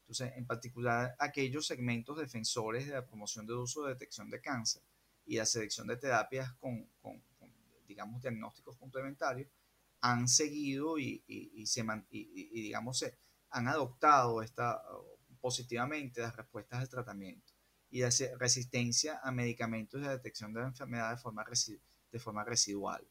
[0.00, 4.82] Entonces, en particular, aquellos segmentos defensores de la promoción del uso de detección de cáncer
[5.26, 6.88] y la selección de terapias con,
[7.86, 9.48] digamos, diagnósticos complementarios,
[10.00, 11.22] han seguido y,
[11.66, 13.04] se, y, digamos,
[13.50, 14.80] han adoptado esta,
[15.40, 17.57] positivamente las respuestas al tratamiento
[17.90, 21.44] y la resistencia a medicamentos de detección de la enfermedad de forma,
[22.12, 23.06] de forma residual,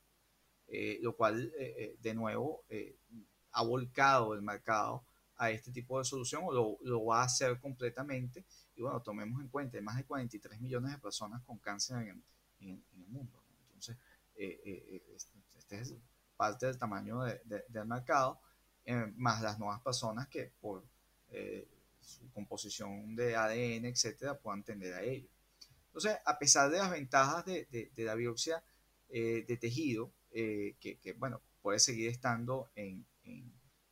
[0.68, 2.64] eh, lo cual, eh, eh, de nuevo,
[3.52, 5.06] ha volcado el mercado
[5.38, 8.46] a este tipo de solución o lo, lo, va a hacer completamente.
[8.76, 12.24] Y bueno, tomemos en cuenta, hay más de 43 millones de personas con cáncer en,
[12.60, 13.44] en, el mundo.
[13.68, 13.98] Entonces,
[14.36, 15.96] este es
[16.36, 18.40] parte del tamaño del mercado,
[19.16, 20.84] más las nuevas personas que por
[22.08, 25.30] su composición de ADN, etcétera, puedan tender a ello.
[25.88, 28.64] Entonces, a pesar de las ventajas de, la biopsia
[29.10, 33.06] eh, de tejido, eh, que, bueno, puede seguir estando en,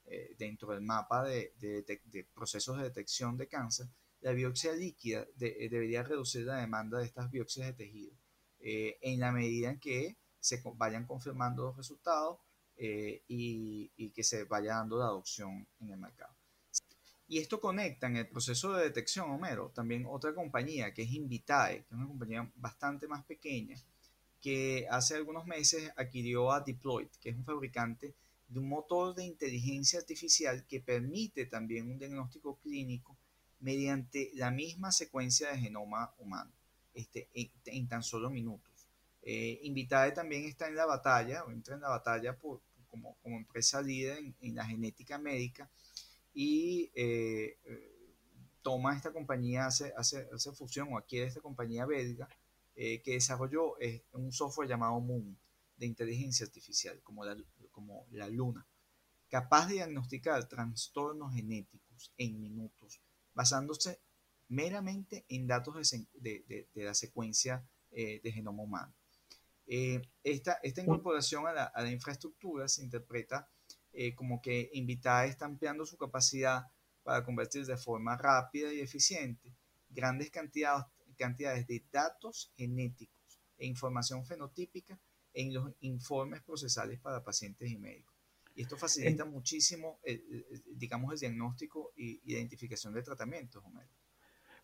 [0.05, 3.87] eh, dentro del mapa de, de, procesos de detección de cáncer,
[4.21, 8.15] la biopsia líquida debería reducir la demanda de estas biopsias de tejido
[8.59, 12.39] en la medida en que se vayan confirmando los resultados
[12.77, 16.35] y, y que se vaya dando la adopción en el mercado.
[17.27, 21.83] Y esto conecta en el proceso de detección, Homero, también otra compañía que es Invitae,
[21.83, 23.75] que es una compañía bastante más pequeña,
[24.39, 28.13] que hace algunos meses adquirió a Deployed, que es un fabricante
[28.47, 33.17] de un motor de inteligencia artificial que permite también un diagnóstico clínico
[33.59, 36.51] mediante la misma secuencia de genoma humano,
[36.93, 38.85] este, en, tan solo minutos.
[39.23, 43.37] Eh, Invitae también está en la batalla, o entra en la batalla por, como, como
[43.37, 45.67] empresa líder en, en la genética médica
[46.35, 47.57] y eh,
[48.61, 52.27] toma esta compañía, hace, hace, hace, fusión o adquiere esta compañía belga
[52.75, 55.39] eh, que desarrolló eh, un software llamado Moon
[55.77, 57.37] de inteligencia artificial, como la,
[57.71, 58.67] como la luna,
[59.29, 63.01] capaz de diagnosticar trastornos genéticos en minutos,
[63.33, 64.01] basándose
[64.49, 68.93] meramente en datos de, de, de la secuencia de genoma humano.
[69.65, 73.49] esta, esta incorporación a la, a la infraestructura se interpreta
[73.95, 76.67] eh, como que Invitada está ampliando su capacidad
[77.03, 79.53] para convertir de forma rápida y eficiente
[79.89, 80.85] grandes cantidades,
[81.17, 84.99] cantidades de datos genéticos e información fenotípica
[85.33, 88.15] en los informes procesales para pacientes y médicos.
[88.55, 89.99] Y esto facilita muchísimo,
[90.75, 93.61] digamos, el diagnóstico y identificación de tratamientos,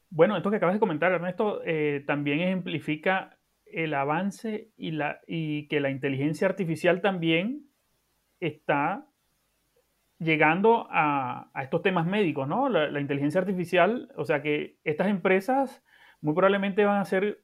[0.10, 5.67] Bueno, esto que acabas de comentar, Ernesto, eh, también ejemplifica el avance y, la, y
[5.67, 7.70] que la inteligencia artificial también
[8.39, 9.11] está
[10.22, 12.70] llegando a, estos temas médicos, ¿no?
[12.70, 15.84] La, inteligencia artificial, o sea que estas empresas
[16.22, 17.44] muy probablemente van a ser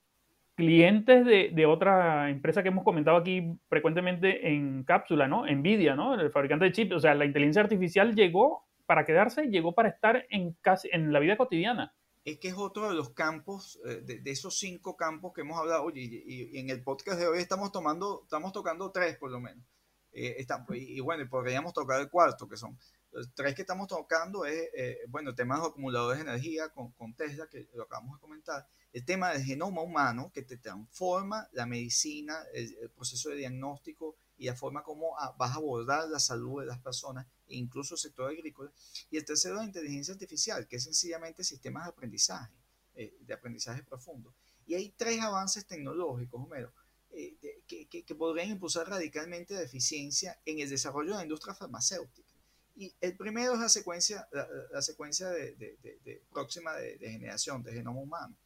[0.56, 5.46] clientes de, otra empresa que hemos comentado aquí frecuentemente en cápsula, ¿no?
[5.48, 6.14] Nvidia, ¿no?
[6.14, 6.94] El fabricante de chips.
[6.94, 11.20] O sea, la inteligencia artificial llegó para quedarse, llegó para estar en, casi, en la
[11.20, 11.96] vida cotidiana.
[12.26, 15.84] Es que es otro de los campos, eh, de, esos cinco campos que hemos hablado,
[15.86, 19.40] oye, y, y, en el podcast de hoy estamos tomando, estamos tocando tres por lo
[19.40, 19.64] menos.
[20.12, 22.78] Eh, y, bueno, podríamos tocar el cuarto, que son
[23.12, 27.14] los tres que estamos tocando, es, eh, bueno, temas de acumuladores de energía con, con,
[27.16, 31.66] Tesla, que lo acabamos de comentar, el tema del genoma humano, que te transforma la
[31.66, 36.68] medicina, el, proceso de diagnóstico y la forma como vas a abordar la salud de
[36.68, 38.72] las personas, e incluso el sector agrícola,
[39.10, 42.54] y el tercero, la inteligencia artificial, que es sencillamente sistemas de aprendizaje,
[42.96, 44.34] eh, de aprendizaje profundo.
[44.66, 46.74] Y hay tres avances tecnológicos, Homero,
[47.20, 52.32] eh, que, que, podrían impulsar radicalmente la eficiencia en el desarrollo de la industria farmacéutica.
[52.76, 54.30] Y el primero es la secuencia,
[54.72, 58.38] la, secuencia de, de, próxima de, generación de genoma humano,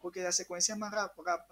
[0.00, 1.46] porque la secuencia más rápida,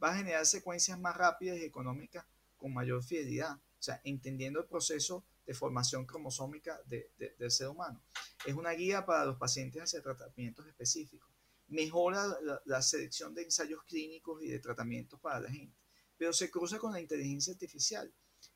[0.00, 2.24] va a generar secuencias más rápidas y económicas
[2.56, 8.00] con mayor fidelidad, o sea, entendiendo el proceso de formación cromosómica del ser humano.
[8.44, 11.28] Es una guía para los pacientes hacia tratamientos específicos.
[11.66, 15.85] Mejora la, la selección de ensayos clínicos y de tratamientos para la gente
[16.16, 18.12] pero se cruza con la inteligencia artificial,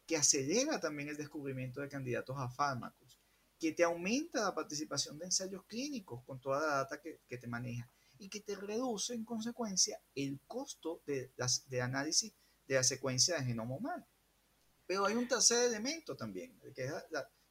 [0.06, 3.20] que acelera también el descubrimiento de candidatos a fármacos,
[3.58, 7.88] que te aumenta la participación de ensayos clínicos con toda la data que, te maneja
[8.18, 12.32] y que te reduce en consecuencia el costo de, las, de análisis
[12.66, 14.06] de la secuencia de genoma humano.
[14.86, 16.92] Pero hay un tercer elemento también, que es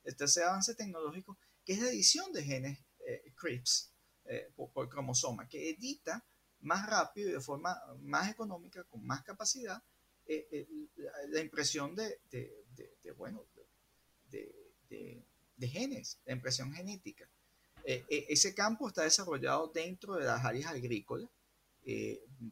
[0.04, 3.93] el tercer avance tecnológico, que es la edición de genes eh, CRIPS
[4.26, 6.26] eh, por, por, cromosoma, que edita
[6.62, 9.82] más rápido y de forma más económica, con más capacidad,
[10.32, 10.68] eh, eh,
[11.32, 12.22] la, impresión de,
[13.18, 13.48] bueno,
[14.30, 15.24] de,
[15.60, 17.28] genes, la impresión genética.
[17.84, 21.28] Eh, ese campo está desarrollado dentro de las áreas agrícolas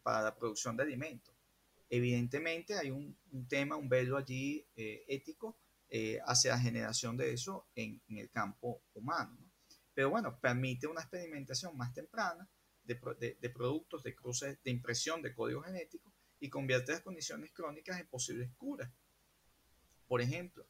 [0.02, 1.36] para la producción de alimentos.
[1.88, 3.16] Evidentemente hay un,
[3.48, 5.60] tema, un velo allí ético
[6.26, 9.38] hacia la generación de eso en, el campo humano.
[9.94, 12.50] Pero bueno, permite una experimentación más temprana
[12.84, 18.00] de, de, productos de cruces de impresión de código genético y convierte las condiciones crónicas
[18.00, 18.91] en posibles curas.
[20.08, 20.65] Por ejemplo,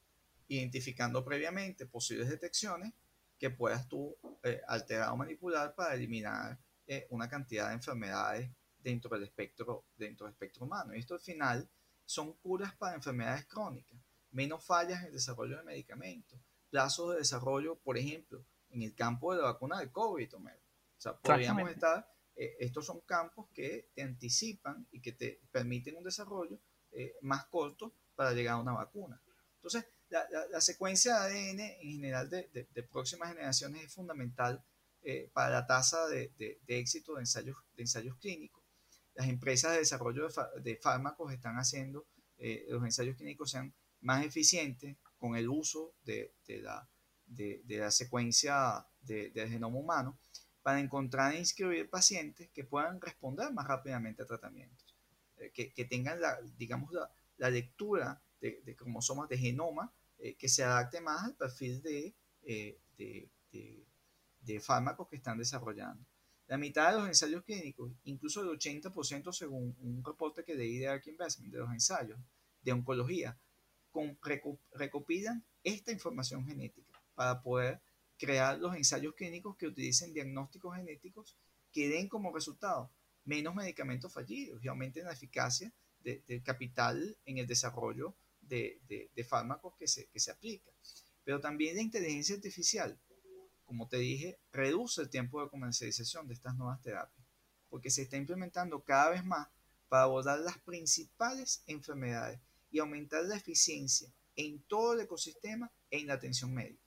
[0.47, 2.93] identificando previamente posibles detecciones
[3.37, 8.49] que puedas tú eh, alterar o manipular para eliminar eh, una cantidad de enfermedades
[8.79, 10.95] dentro del espectro dentro del espectro humano.
[10.95, 11.69] Y esto al final
[12.05, 13.99] son curas para enfermedades crónicas,
[14.31, 19.33] menos fallas en el desarrollo de medicamentos, plazos de desarrollo, por ejemplo, en el campo
[19.33, 20.39] de la vacuna de COVID, O
[20.97, 26.03] sea, podríamos estar, eh, estos son campos que te anticipan y que te permiten un
[26.03, 26.59] desarrollo
[27.21, 29.21] más corto para llegar a una vacuna.
[29.57, 34.63] Entonces, la, secuencia de ADN en general de, próximas generaciones es fundamental
[35.03, 36.31] eh, para la tasa de,
[36.67, 38.63] éxito de ensayos, de ensayos clínicos.
[39.15, 40.27] Las empresas de desarrollo
[40.61, 46.33] de, fármacos están haciendo eh, los ensayos clínicos sean más eficientes con el uso de,
[46.47, 46.87] la,
[47.25, 50.19] de, la secuencia del genoma humano
[50.67, 54.93] para encontrar e inscribir pacientes que puedan responder más rápidamente a tratamientos,
[55.37, 60.49] eh, que, que, tengan la, digamos, la, la lectura de, cromosomas de genoma eh, que
[60.49, 63.29] se adapte más al perfil eh, de,
[64.41, 66.03] de, fármacos que están desarrollando.
[66.47, 70.89] La mitad de los ensayos clínicos, incluso el 80% según un reporte que leí de
[70.89, 72.19] Ark Investment, de los ensayos
[72.61, 73.39] de oncología,
[73.89, 74.19] con,
[74.73, 77.79] recopilan esta información genética para poder
[78.17, 81.37] crear los ensayos clínicos que utilicen diagnósticos genéticos
[81.71, 82.91] que den como resultado
[83.25, 89.75] menos medicamentos fallidos y aumenten la eficacia del capital en el desarrollo de, de, fármacos
[89.75, 90.71] que se, que se aplica.
[91.25, 92.97] Pero también la inteligencia artificial,
[93.65, 97.27] como te dije, reduce el tiempo de comercialización de estas nuevas terapias,
[97.69, 99.49] porque se está implementando cada vez más
[99.89, 102.39] para abordar las principales enfermedades
[102.71, 106.86] y aumentar la eficiencia en todo el ecosistema en la atención médica.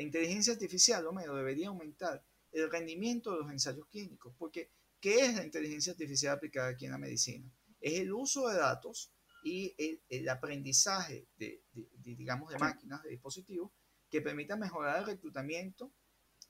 [0.00, 5.34] La inteligencia artificial, Homero, debería aumentar el rendimiento de los ensayos clínicos, porque ¿qué es
[5.34, 7.52] la inteligencia artificial aplicada aquí en la medicina?
[7.82, 9.12] Es el uso de datos
[9.44, 9.76] y
[10.08, 11.62] el, aprendizaje de,
[11.98, 13.72] digamos, de máquinas, de dispositivos,
[14.08, 15.92] que permita mejorar el reclutamiento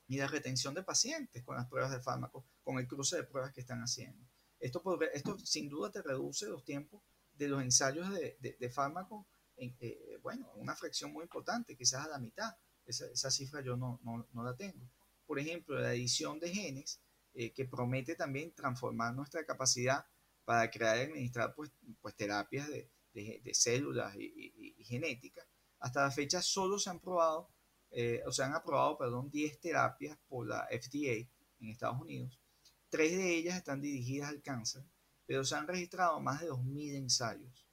[0.07, 3.53] y la retención de pacientes con las pruebas de fármacos, con el cruce de pruebas
[3.53, 4.25] que están haciendo.
[4.61, 4.81] Esto,
[5.13, 10.21] esto sin duda te reduce los tiempos de los ensayos de, de, fármacos en, eh,
[10.23, 12.53] bueno, una fracción muy importante, quizás a la mitad.
[12.90, 14.88] Esa, cifra yo no, no, no, la tengo.
[15.26, 17.00] Por ejemplo, la edición de genes,
[17.35, 20.05] eh, que promete también transformar nuestra capacidad
[20.44, 25.46] para crear y administrar pues, pues terapias de, de, células y, y, genética.
[25.79, 27.48] Hasta la fecha solo se han probado,
[27.90, 31.29] eh, o se han aprobado, perdón, 10 terapias por la FDA
[31.61, 32.40] en Estados Unidos.
[32.88, 34.85] Tres de ellas están dirigidas al cáncer,
[35.26, 37.70] pero se han registrado más de 2.000 ensayos.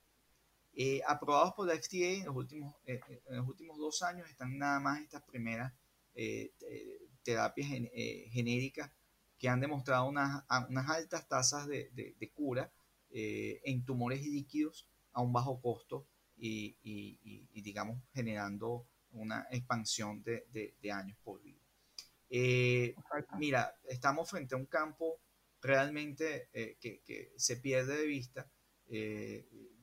[0.79, 4.57] Eh, aprobados por la FDA en los, últimos, eh, en los últimos dos años están
[4.57, 5.73] nada más estas primeras
[7.23, 7.67] terapias
[8.31, 8.91] genéricas
[9.37, 12.71] que han demostrado unas, unas altas tasas de, de, cura
[13.11, 20.47] eh, en tumores líquidos a un bajo costo y, y, digamos, generando una expansión de,
[20.79, 21.61] de años por vida.
[22.29, 22.95] Eh,
[23.37, 25.21] mira, estamos frente a un campo
[25.61, 28.49] realmente eh, que, que, se pierde de vista,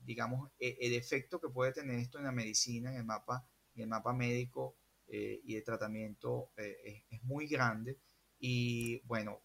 [0.05, 3.83] digamos, e, el efecto que puede tener esto en la medicina, en el mapa, en
[3.83, 7.99] el mapa médico y de tratamiento es, es muy grande
[8.39, 9.43] y bueno,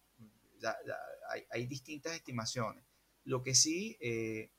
[1.50, 2.84] hay, distintas estimaciones.
[3.24, 4.50] Lo que sí, eh,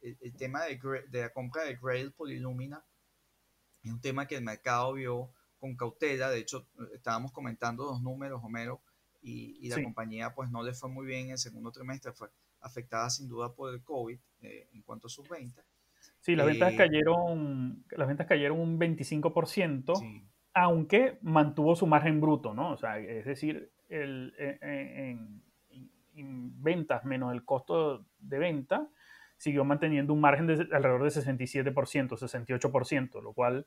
[0.00, 0.78] el, tema de,
[1.10, 2.84] la compra de Grail por Illumina
[3.82, 6.30] es un tema que el mercado vio con cautela.
[6.30, 8.82] De hecho, estábamos comentando los números, Homero,
[9.22, 12.28] y, la compañía pues no le fue muy bien en el segundo trimestre, fue
[12.60, 15.64] afectada sin duda por el COVID eh, en cuanto a sus ventas.
[16.20, 19.98] Sí, las ventas eh, cayeron, las ventas cayeron un 25%.
[19.98, 22.72] Sí aunque mantuvo su margen bruto, ¿no?
[22.72, 28.88] O sea, es decir, el, e, e, en, ventas menos el costo de venta,
[29.36, 33.66] siguió manteniendo un margen de alrededor de 67%, 68%, lo cual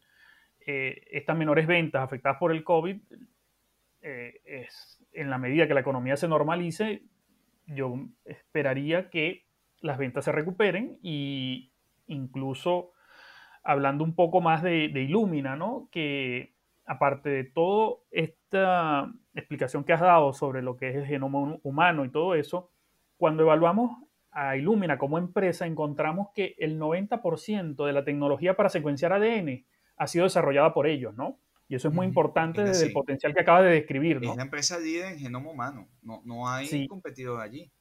[0.65, 2.99] eh, estas menores ventas afectadas por el COVID,
[4.01, 7.03] eh, es, en la medida que la economía se normalice,
[7.69, 9.45] yo esperaría que
[9.81, 11.71] las ventas se recuperen y
[12.07, 12.91] incluso
[13.63, 15.89] hablando un poco más de, Illumina, ¿no?
[15.91, 16.55] Que
[16.85, 22.03] aparte de toda esta explicación que has dado sobre lo que es el genoma humano
[22.03, 22.71] y todo eso,
[23.17, 23.91] cuando evaluamos
[24.31, 29.65] a Illumina como empresa, encontramos que el 90% de la tecnología para secuenciar ADN
[29.97, 31.37] ha sido desarrollada por ellos, ¿no?
[31.69, 34.31] Y eso es muy importante desde el potencial que acabas de describir, ¿no?
[34.31, 37.71] Es la empresa líder en genoma humano, no, no hay competidor allí.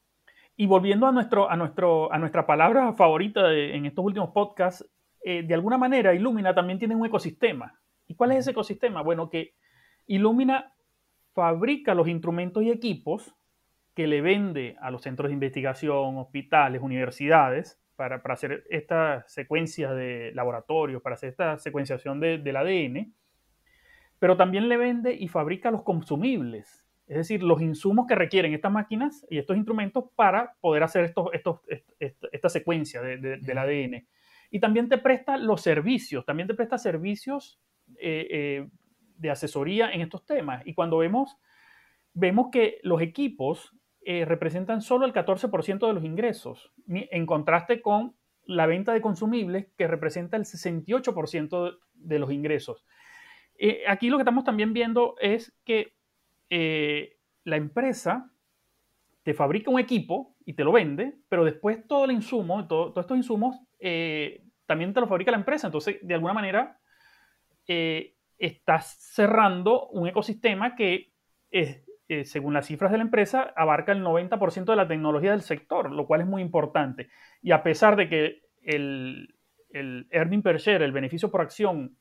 [0.56, 4.86] Y volviendo a, nuestro, a, nuestro, a nuestra palabra favorita en estos últimos podcasts,
[5.24, 7.80] eh, de alguna manera Illumina también tiene un ecosistema.
[8.06, 9.00] ¿Y cuál es ese ecosistema?
[9.00, 9.54] Bueno, que
[10.06, 10.74] Illumina
[11.32, 13.34] fabrica los instrumentos y equipos
[13.94, 20.30] que le vende a los centros de investigación, hospitales, universidades, para, hacer estas secuencias de
[20.34, 23.12] laboratorios, para hacer esta secuenciación del ADN,
[24.18, 28.72] pero también le vende y fabrica los consumibles, es decir, los insumos que requieren estas
[28.72, 31.60] máquinas y estos instrumentos para poder hacer estos, estos,
[31.98, 34.06] esta secuencia del ADN.
[34.50, 37.60] Y también te presta los servicios, también te presta servicios
[37.98, 38.68] eh, eh,
[39.16, 40.66] de asesoría en estos temas.
[40.66, 41.38] Y cuando vemos,
[42.12, 48.16] vemos que los equipos eh, representan solo el 14% de los ingresos, en contraste con
[48.44, 52.86] la venta de consumibles que representa el 68% de los ingresos.
[53.86, 55.94] Aquí lo que estamos también viendo es que
[56.50, 58.30] la empresa
[59.22, 63.16] te fabrica un equipo y te lo vende, pero después todo el insumo, todos estos
[63.16, 63.56] insumos,
[64.68, 65.66] también te lo fabrica la empresa.
[65.66, 66.78] Entonces, de alguna manera,
[67.66, 71.12] eh, estás cerrando un ecosistema que,
[71.50, 71.84] eh,
[72.24, 76.06] según las cifras de la empresa, abarca el 90% de la tecnología del sector, lo
[76.06, 77.08] cual es muy importante.
[77.42, 79.34] Y a pesar de que el,
[79.70, 81.96] el earning per share, el beneficio por acción,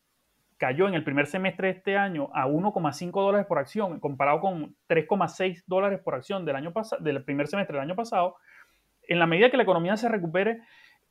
[0.57, 4.75] cayó en el primer semestre de este año a 1,5 dólares por acción, comparado con
[4.89, 8.35] 3,6 dólares por acción del, año del primer semestre del año pasado,
[9.07, 10.61] en la medida que la economía se recupere,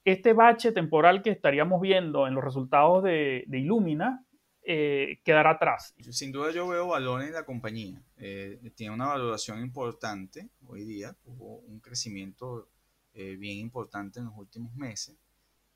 [0.05, 4.27] este bache temporal que estaríamos viendo en los resultados de, de Illumina
[4.69, 5.95] eh, quedará atrás.
[6.11, 8.03] Sin duda yo veo valor en la compañía.
[8.17, 12.69] Eh, tiene una valoración importante hoy día, tuvo un crecimiento
[13.15, 15.17] eh, bien importante en los últimos meses.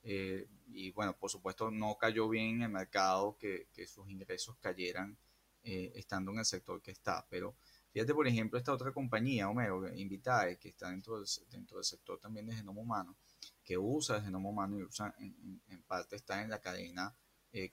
[0.02, 5.16] Y bueno, por supuesto no cayó bien en el mercado que, sus ingresos cayeran
[5.62, 7.26] estando en el sector que está.
[7.28, 7.54] Pero
[7.92, 12.18] fíjate, por ejemplo, esta otra compañía, Homero, Invitae, que está dentro del, dentro del sector
[12.18, 13.16] también de genoma humano,
[13.62, 17.14] que usa genoma humano y usa en, parte está en la cadena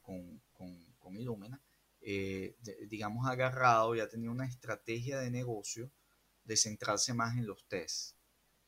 [0.01, 1.61] con, con con Illumina,
[2.01, 2.57] eh,
[2.89, 5.89] digamos, agarrado y ha una estrategia de negocio
[6.43, 8.15] de centrarse más en los tests.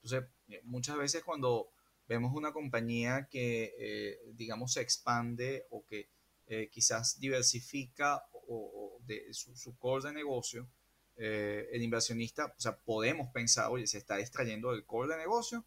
[0.01, 1.74] Entonces, eh, muchas veces cuando
[2.10, 6.10] vemos una compañía que, eh, digamos, se expande o que
[6.72, 10.68] quizás diversifica o, de su, su, core de negocio,
[11.16, 15.64] el inversionista, o sea, podemos pensar, oye, se está extrayendo del core de negocio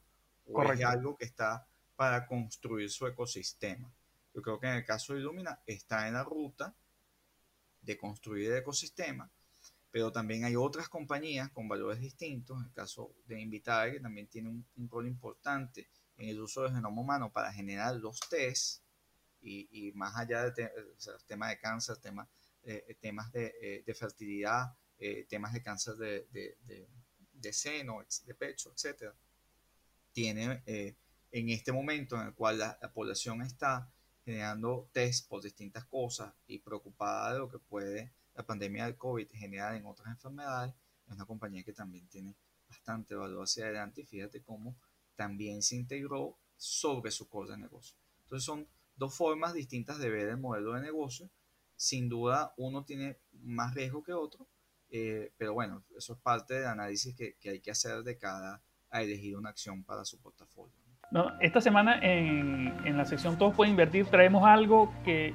[0.46, 3.94] o es algo que está para construir su ecosistema.
[4.34, 6.74] Yo creo que en el caso de Illumina está en la ruta
[7.80, 9.30] de construir el ecosistema,
[9.92, 14.48] pero también hay otras compañías con valores distintos, el caso de Invitae, que también tiene
[14.48, 15.86] un, rol importante
[16.16, 18.82] en el uso del genoma humano para generar los tests
[19.42, 20.70] y, más allá de
[21.26, 22.26] temas de cáncer, temas,
[22.62, 26.56] eh, temas de, eh, de fertilidad, eh, temas de cáncer de, de,
[27.34, 29.12] de, seno, de pecho, etc.
[30.10, 33.92] Tiene en este momento en el cual la población está
[34.24, 39.28] generando test por distintas cosas y preocupada de lo que puede la pandemia del COVID
[39.32, 40.74] generar en otras enfermedades,
[41.06, 42.36] es una compañía que también tiene
[42.68, 44.76] bastante valor hacia adelante y fíjate cómo
[45.14, 47.96] también se integró sobre su core de negocio.
[48.22, 48.66] Entonces son
[48.96, 51.28] dos formas distintas de ver el modelo de negocio.
[51.76, 54.46] Sin duda uno tiene más riesgo que otro,
[54.90, 58.62] eh, pero bueno, eso es parte del análisis que, que hay que hacer de cada
[58.90, 60.82] a elegir una acción para su portafolio
[61.40, 65.34] esta semana en, la sección Todos pueden invertir traemos algo que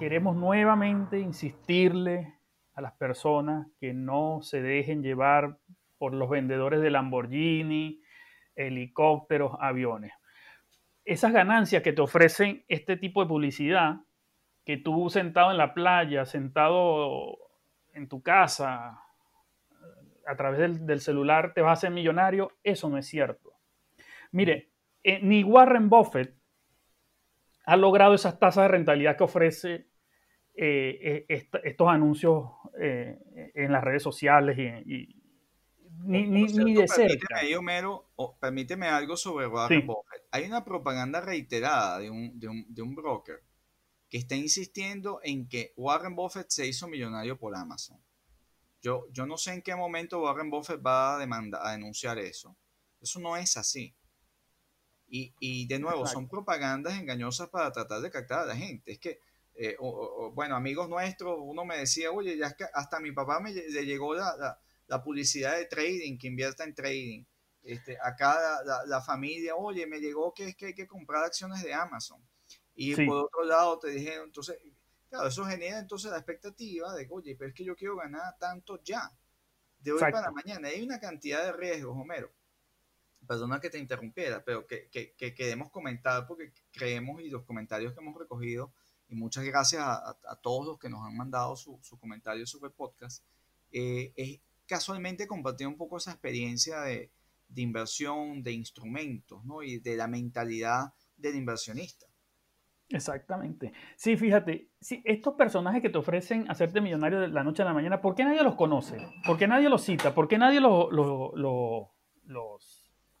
[0.00, 2.32] queremos nuevamente insistirle
[2.72, 5.58] a las personas que no se dejen llevar
[5.98, 8.00] por los vendedores de Lamborghini,
[8.56, 10.14] helicópteros, aviones.
[11.04, 13.96] Esas ganancias que te ofrecen este tipo de publicidad,
[14.64, 17.36] que tú sentado en la playa, sentado
[17.92, 19.02] en tu casa,
[20.26, 23.52] a través del, celular, te vas a hacer millonario, eso no es cierto.
[24.32, 24.70] Mire,
[25.02, 26.34] eh, ni Warren Buffett
[27.66, 29.89] ha logrado esas tasas de rentabilidad que ofrece
[30.54, 35.20] eh, eh, estos anuncios en las redes sociales y,
[36.02, 37.40] ni, de cerca.
[38.40, 40.22] Permíteme, algo sobre Warren Buffett.
[40.30, 43.42] Hay una propaganda reiterada de un, de, un, de un broker
[44.08, 48.00] que está insistiendo en que Warren Buffett se hizo millonario por Amazon.
[48.82, 52.56] Yo, yo no sé en qué momento Warren Buffett va a, demandar, a denunciar eso.
[53.00, 53.94] Eso no es así.
[55.06, 58.92] Y, y de nuevo, son propagandas engañosas para tratar de captar a la gente.
[58.92, 59.20] Es que,
[59.62, 59.76] eh,
[60.32, 63.52] bueno, amigos nuestros, uno me decía, oye, ya es que hasta a mi papá me,
[63.52, 67.24] le llegó la, la, publicidad de trading, que invierta en trading.
[67.62, 71.62] Este, acá la, la, familia, oye, me llegó que es que hay que comprar acciones
[71.62, 72.22] de Amazon.
[72.74, 74.56] Y por otro lado te dijeron, entonces,
[75.10, 78.82] claro, eso genera entonces la expectativa de, oye, pero es que yo quiero ganar tanto
[78.82, 79.12] ya,
[79.78, 80.68] de hoy para mañana.
[80.68, 82.32] Hay una cantidad de riesgos, Homero
[83.26, 87.92] perdona que te interrumpiera, pero que, que, que, queremos comentar porque creemos y los comentarios
[87.92, 88.72] que hemos recogido,
[89.10, 92.68] y muchas gracias a, a, todos los que nos han mandado sus su comentarios sobre
[92.68, 93.24] el podcast,
[93.72, 97.10] eh, es casualmente compartir un poco esa experiencia de,
[97.48, 99.64] de, inversión, de instrumentos, ¿no?
[99.64, 102.06] Y de la mentalidad del inversionista.
[102.88, 103.72] Exactamente.
[103.96, 107.74] Sí, fíjate, si estos personajes que te ofrecen hacerte millonario de la noche a la
[107.74, 108.96] mañana, ¿por qué nadie los conoce?
[109.26, 110.14] ¿Por qué nadie los cita?
[110.14, 111.88] ¿Por qué nadie los, los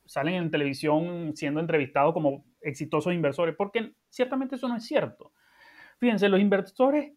[0.06, 3.54] salen en televisión siendo entrevistados como exitosos inversores?
[3.56, 5.32] Porque ciertamente eso no es cierto.
[6.00, 7.12] Fíjense, los inversores,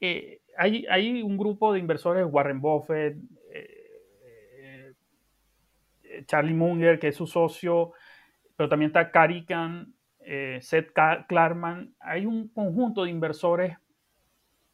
[0.00, 3.16] eh, hay, un grupo de inversores, Warren Buffett,
[3.54, 4.92] eh,
[6.02, 7.92] eh, Charlie Munger, que es su socio,
[8.56, 9.94] pero también está Carican,
[10.60, 10.92] Seth
[11.28, 13.78] Klarman, hay un conjunto de inversores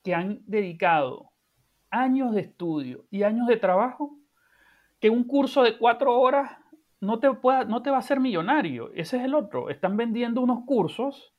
[0.02, 1.30] que han dedicado
[1.90, 4.16] años de estudio y años de trabajo
[4.98, 6.52] que un curso de cuatro horas
[7.00, 7.28] no te,
[7.68, 8.90] no te va a hacer millonario.
[8.94, 9.68] Ese es el otro.
[9.68, 11.34] Están vendiendo unos cursos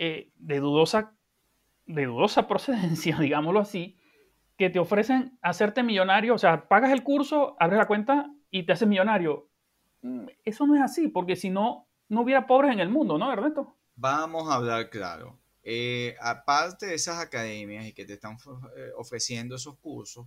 [0.00, 1.12] eh, de, dudosa,
[1.86, 3.98] de dudosa procedencia, digámoslo así,
[4.56, 6.34] que te ofrecen hacerte millonario.
[6.34, 9.50] O sea, pagas el curso, abres la cuenta y te haces millonario.
[10.02, 13.32] Mm, eso no es así, porque si no, no hubiera pobres en el mundo, ¿no,
[13.32, 13.76] Ernesto?
[13.96, 15.36] Vamos a hablar claro.
[15.64, 18.38] Eh, aparte de esas academias y que te están
[18.76, 20.26] eh, ofreciendo esos cursos,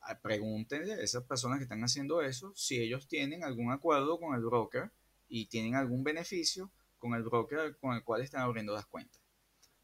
[0.00, 4.34] ah, pregúntenle a esas personas que están haciendo eso si ellos tienen algún acuerdo con
[4.34, 4.90] el broker
[5.28, 6.70] y tienen algún beneficio
[7.02, 9.20] con el broker con el cual están abriendo las cuentas.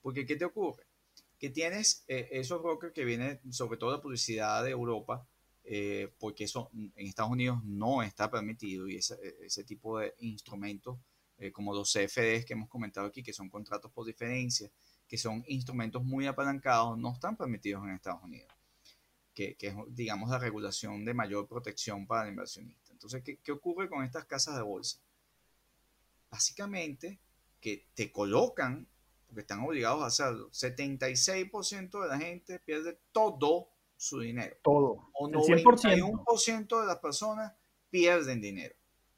[0.01, 0.87] Porque, ¿qué te ocurre?
[1.39, 5.27] Que tienes eh, esos brokers que vienen sobre todo de publicidad de Europa,
[6.19, 10.99] porque eso en Estados Unidos no está permitido y ese, ese tipo de instrumentos
[11.41, 14.69] eh, como los CFDs que hemos comentado aquí, que son contratos por diferencia,
[15.07, 18.53] que son instrumentos muy apalancados, no están permitidos en Estados Unidos,
[19.33, 22.93] que, que es, digamos, la regulación de mayor protección para el inversionista.
[22.93, 24.99] Entonces, ¿qué, ¿qué ocurre con estas casas de bolsa?
[26.31, 27.21] Básicamente,
[27.61, 28.89] que te colocan,
[29.27, 34.57] porque están obligados a hacerlo, 76% de la gente pierde todo su dinero.
[34.63, 35.11] Todo.
[35.13, 37.53] O 91% de las personas
[37.91, 38.75] pierden dinero.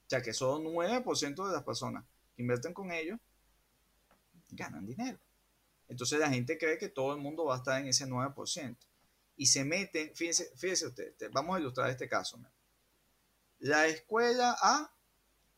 [0.07, 2.05] O sea que solo 9% de las personas
[2.35, 3.19] que invierten con ellos
[4.51, 5.19] ganan dinero.
[5.89, 8.77] Entonces la gente cree que todo el mundo va a estar en ese 9%.
[9.37, 12.39] Y se meten, fíjense, fíjense usted, vamos a ilustrar este caso.
[13.59, 14.93] La escuela A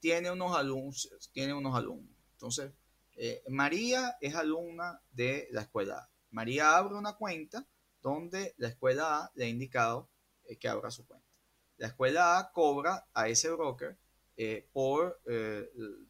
[0.03, 2.13] tiene unos alumnos, tiene unos alumnos.
[2.33, 2.73] Entonces,
[3.15, 6.11] eh, María es alumna de la escuela A.
[6.33, 7.65] María abre una cuenta
[8.01, 10.11] donde la escuela A le ha indicado
[10.43, 11.25] eh, que abra su cuenta.
[11.77, 13.97] La escuela A cobra a ese broker
[14.37, 15.21] eh, por,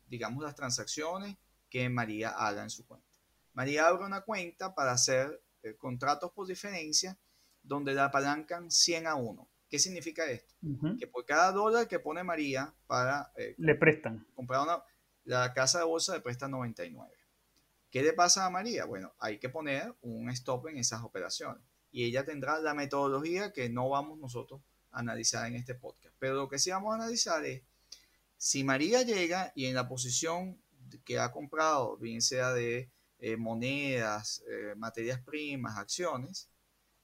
[0.07, 1.37] digamos, las transacciones
[1.69, 3.07] que María haga en su cuenta.
[3.53, 5.43] María abre una cuenta para hacer
[5.77, 7.19] contratos por diferencia
[7.63, 9.49] donde la apalancan 100 a 1.
[9.73, 10.55] ¿Qué significa esto?
[10.99, 14.27] Que por cada dólar que pone María para le prestan.
[14.35, 14.83] comprar una,
[15.25, 17.11] la casa de bolsa le presta 99.
[17.91, 18.85] ¿Qué le pasa a María?
[18.85, 23.71] Bueno, hay que poner un stop en esas operaciones y ella tendrá la metodología que
[23.71, 24.61] no vamos nosotros
[24.91, 26.15] a analizar en este podcast.
[26.19, 27.63] Pero lo que sí vamos a analizar es
[28.37, 30.61] si María llega y en la posición
[31.07, 36.51] que ha comprado, bien sea de eh, monedas, eh, materias primas, acciones,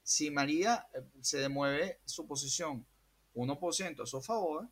[0.08, 2.86] si María eh, se le mueve su posición
[3.34, 4.66] 1% a su favor,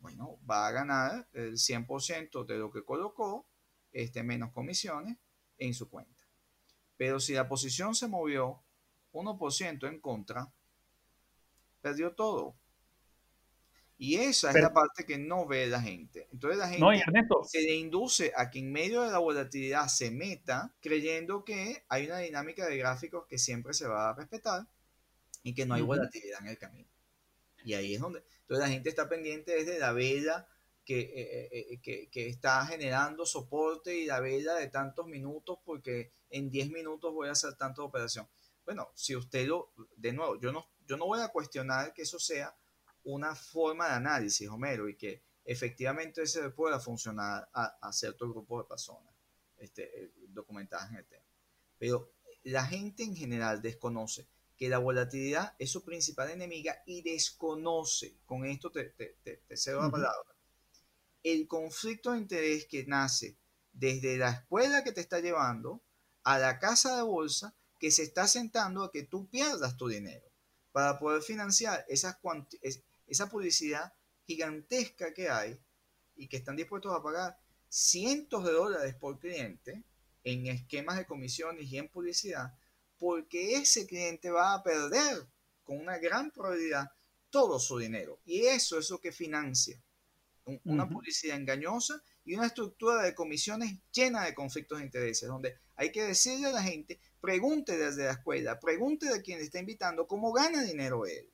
[0.00, 3.46] bueno, va a ganar el 100% de lo que colocó,
[3.90, 5.16] este, menos comisiones,
[5.56, 6.22] en su cuenta.
[6.98, 8.60] Pero si la posición se movió
[9.14, 10.52] 1% en contra,
[11.80, 12.54] perdió todo.
[13.96, 16.28] Y esa es la parte que no ve la gente.
[16.32, 16.84] Entonces la gente
[17.44, 22.04] se le induce a que en medio de la volatilidad se meta creyendo que hay
[22.06, 24.66] una dinámica de gráficos que siempre se va a respetar
[25.42, 26.88] y que no hay volatilidad en el camino.
[27.64, 28.24] Y ahí es donde...
[28.42, 30.48] Entonces la gente está pendiente desde la vela
[30.84, 35.58] que, eh, eh, eh, que, que, está generando soporte y la vela de tantos minutos
[35.64, 38.28] porque en 10 minutos voy a hacer tanta operación.
[38.64, 39.72] Bueno, si usted lo...
[39.96, 42.54] De nuevo, yo no, yo no voy a cuestionar que eso sea
[43.04, 48.60] una forma de análisis, Homero, y que efectivamente se pueda funcionar a, a cierto grupo
[48.62, 49.12] de personas
[49.62, 51.24] este, eh, documentadas en el tema.
[51.78, 52.12] Pero
[52.42, 54.26] la gente en general desconoce
[54.62, 59.82] que la volatilidad es su principal enemiga y desconoce, con esto te, te, te, cedo
[59.82, 60.36] la palabra,
[61.24, 63.36] el conflicto de interés que nace
[63.72, 65.82] desde la escuela que te está llevando
[66.22, 70.28] a la casa de bolsa que se está sentando a que tú pierdas tu dinero
[70.70, 72.18] para poder financiar esas,
[73.08, 73.92] esa publicidad
[74.28, 75.58] gigantesca que hay
[76.14, 77.36] y que están dispuestos a pagar
[77.68, 79.82] cientos de dólares por cliente
[80.22, 82.56] en esquemas de comisiones y en publicidad,
[83.02, 85.26] porque ese cliente va a perder
[85.64, 86.88] con una gran probabilidad
[87.30, 88.20] todo su dinero.
[88.24, 89.82] Y eso es lo que financia
[90.64, 95.90] una publicidad engañosa y una estructura de comisiones llena de conflictos de intereses, donde hay
[95.90, 100.06] que decirle a la gente, pregunte desde la escuela, pregunte de quien le está invitando
[100.06, 101.28] cómo gana dinero él.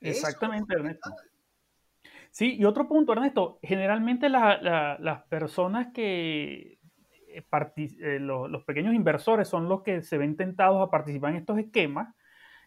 [0.00, 1.10] Exactamente, Ernesto.
[2.30, 6.77] Sí, y otro punto, Ernesto, generalmente las personas que,
[7.38, 11.58] eh, eh, los, pequeños inversores son los que se ven tentados a participar en estos
[11.58, 12.14] esquemas.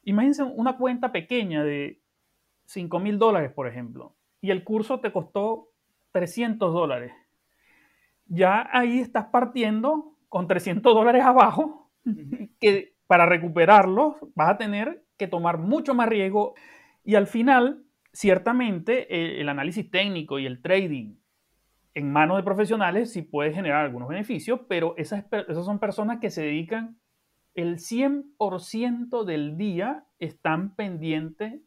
[0.03, 2.01] Imagínense una cuenta pequeña de
[2.65, 5.69] 5 mil dólares, por ejemplo, y el curso te costó
[6.11, 7.13] 300 dólares.
[8.25, 11.91] Ya ahí estás partiendo con 300 dólares abajo,
[12.59, 16.55] que para recuperarlos vas a tener que tomar mucho más riesgo
[17.03, 21.20] y al final, ciertamente, el análisis técnico y el trading
[21.93, 26.29] en manos de profesionales sí puede generar algunos beneficios, pero esas, esas son personas que
[26.29, 26.97] se dedican
[27.53, 31.61] el 100% del día, están pendientes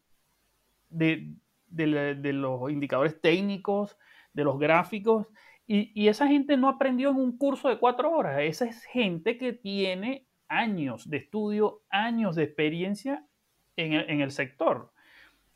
[0.89, 1.35] de,
[1.69, 3.97] los indicadores técnicos,
[4.33, 5.27] de los gráficos,
[5.67, 9.53] y, esa gente no aprendió en un curso de cuatro horas, esa es gente que
[9.53, 13.25] tiene años de estudio, años de experiencia
[13.75, 14.91] en en el sector.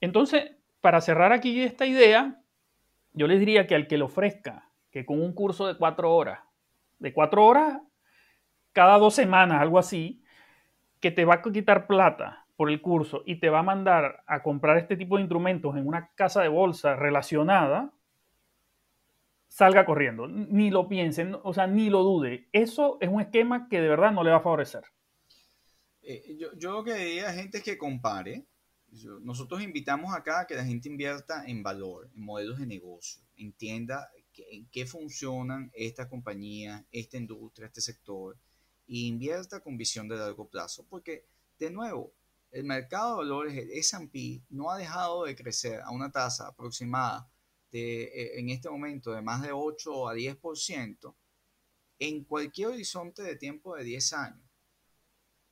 [0.02, 0.52] Entonces,
[0.82, 2.42] para cerrar aquí esta idea,
[3.14, 6.40] yo les diría que al que le ofrezca que con un curso de cuatro horas,
[7.00, 7.82] de cuatro horas
[8.74, 10.24] cada dos semanas, algo así,
[11.00, 14.44] que te va a quitar plata por el curso y te va a mandar a
[14.44, 17.94] comprar este tipo de instrumentos en una casa de bolsa relacionada,
[19.48, 20.28] salga corriendo.
[20.28, 22.48] Ni lo piensen, o sea, ni lo dude.
[22.52, 24.84] Eso es un esquema que de verdad no le va a favorecer.
[26.02, 28.46] Eh, yo, yo, lo que diría a gente que compare
[29.22, 34.10] nosotros invitamos acá a que la gente invierta en valor, en modelos de negocio, entienda
[34.52, 38.38] en qué funcionan estas compañías, esta industria, este sector,
[38.88, 40.86] e invierta con visión de largo plazo.
[40.90, 41.26] Porque,
[41.60, 42.14] de nuevo,
[42.52, 47.30] el mercado de valores, el SP, no ha dejado de crecer a una tasa aproximada
[47.72, 51.16] de, eh, en este momento de más de 8 a 10%
[52.00, 54.50] en cualquier horizonte de tiempo de 10 años.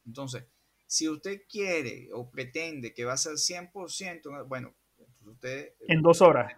[0.05, 0.45] Entonces,
[0.88, 4.73] si usted quiere o pretende que va a ser 100%, bueno,
[5.25, 5.73] usted...
[5.88, 6.53] En dos horas.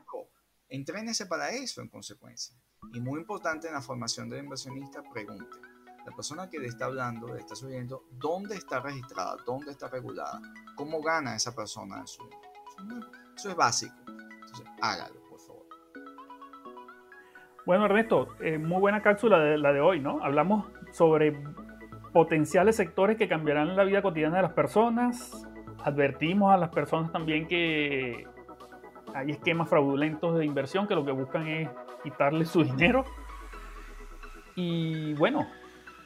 [0.70, 2.56] Entrénese para eso en consecuencia.
[2.94, 5.58] Y muy importante en la formación del inversionista, pregunte.
[6.06, 9.36] La persona que le está hablando, le está subiendo, ¿dónde está registrada?
[9.46, 10.40] ¿Dónde está regulada?
[10.76, 12.30] ¿Cómo gana esa persona eso?
[13.36, 13.96] Eso es básico.
[14.08, 15.66] Entonces, hágalo, por favor.
[17.66, 20.24] Bueno, Ernesto, eh, muy buena cápsula de, la de hoy, ¿no?
[20.24, 21.32] Hablamos sobre
[22.12, 25.48] potenciales sectores que cambiarán la vida cotidiana de las personas.
[25.84, 28.28] Advertimos a las personas también que
[29.14, 31.70] hay esquemas fraudulentos de inversión que lo que buscan es
[32.04, 33.06] quitarle su dinero.
[34.56, 35.48] Y bueno,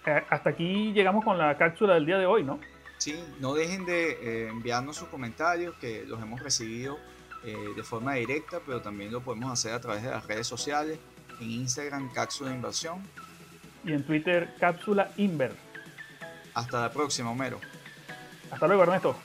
[0.05, 2.59] eh, hasta aquí llegamos con la cápsula del día de hoy, ¿no?
[2.97, 6.97] Sí, no dejen de eh, enviarnos sus comentarios que los hemos recibido
[7.43, 10.99] eh, de forma directa, pero también lo podemos hacer a través de las redes sociales,
[11.41, 13.01] en Instagram Cápsula Inversión.
[13.83, 15.53] Y en Twitter Cápsula Inver.
[16.53, 17.59] Hasta la próxima, Homero.
[18.51, 19.15] Hasta luego, Ernesto.